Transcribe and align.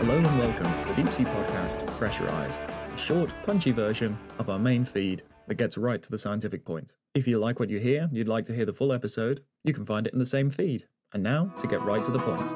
Hello 0.00 0.16
and 0.16 0.38
welcome 0.38 0.66
to 0.66 0.84
the 0.88 0.94
Deep 0.94 1.12
Sea 1.12 1.24
Podcast 1.24 1.86
Pressurized, 1.98 2.62
a 2.62 2.98
short, 2.98 3.30
punchy 3.44 3.70
version 3.70 4.18
of 4.38 4.48
our 4.48 4.58
main 4.58 4.84
feed 4.84 5.22
that 5.46 5.56
gets 5.56 5.76
right 5.76 6.02
to 6.02 6.10
the 6.10 6.16
scientific 6.16 6.64
point. 6.64 6.94
If 7.14 7.28
you 7.28 7.38
like 7.38 7.60
what 7.60 7.68
you 7.68 7.78
hear 7.78 8.08
you'd 8.10 8.26
like 8.26 8.46
to 8.46 8.54
hear 8.54 8.64
the 8.64 8.72
full 8.72 8.94
episode, 8.94 9.42
you 9.62 9.74
can 9.74 9.84
find 9.84 10.06
it 10.06 10.14
in 10.14 10.18
the 10.18 10.24
same 10.24 10.48
feed. 10.48 10.86
And 11.12 11.22
now, 11.22 11.52
to 11.60 11.66
get 11.66 11.82
right 11.82 12.04
to 12.04 12.10
the 12.10 12.18
point. 12.18 12.50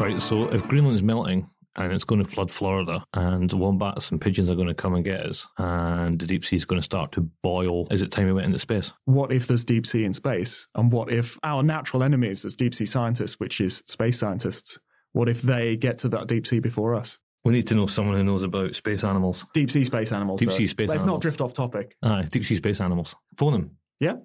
Right, 0.00 0.22
so 0.22 0.48
if 0.48 0.66
Greenland's 0.66 1.02
melting 1.02 1.50
and 1.76 1.92
it's 1.92 2.04
going 2.04 2.22
to 2.22 2.28
flood 2.28 2.50
Florida 2.50 3.04
and 3.14 3.52
wombats 3.52 4.10
and 4.10 4.20
pigeons 4.20 4.50
are 4.50 4.54
going 4.54 4.68
to 4.68 4.74
come 4.74 4.94
and 4.94 5.04
get 5.04 5.20
us 5.20 5.46
and 5.58 6.18
the 6.18 6.26
deep 6.26 6.44
sea 6.44 6.56
is 6.56 6.64
going 6.64 6.80
to 6.80 6.84
start 6.84 7.12
to 7.12 7.20
boil, 7.42 7.86
is 7.90 8.02
it 8.02 8.10
time 8.10 8.26
we 8.26 8.32
went 8.32 8.46
into 8.46 8.58
space? 8.58 8.92
what 9.04 9.32
if 9.32 9.46
there's 9.46 9.64
deep 9.64 9.86
sea 9.86 10.04
in 10.04 10.12
space? 10.12 10.66
And 10.74 10.90
what 10.92 11.10
if 11.10 11.38
our 11.42 11.62
natural 11.62 12.02
enemies 12.02 12.44
as 12.44 12.56
deep 12.56 12.74
sea 12.74 12.86
scientists, 12.86 13.38
which 13.40 13.60
is 13.60 13.82
space 13.86 14.18
scientists, 14.18 14.78
what 15.12 15.28
if 15.28 15.42
they 15.42 15.76
get 15.76 15.98
to 15.98 16.08
that 16.10 16.26
deep 16.26 16.46
sea 16.46 16.58
before 16.58 16.94
us? 16.94 17.18
We 17.44 17.52
need 17.52 17.68
to 17.68 17.74
know 17.74 17.86
someone 17.86 18.16
who 18.16 18.24
knows 18.24 18.42
about 18.42 18.74
space 18.74 19.04
animals. 19.04 19.46
Deep 19.54 19.70
sea 19.70 19.84
space 19.84 20.10
animals. 20.12 20.40
Deep 20.40 20.48
though. 20.48 20.56
sea 20.56 20.66
space 20.66 20.88
Let's 20.88 21.04
not 21.04 21.20
drift 21.20 21.40
off 21.40 21.54
topic. 21.54 21.96
Aye, 22.02 22.28
deep 22.30 22.44
sea 22.44 22.56
space 22.56 22.80
animals. 22.80 23.14
Phone 23.38 23.52
them. 23.52 23.70
Yeah. 24.00 24.16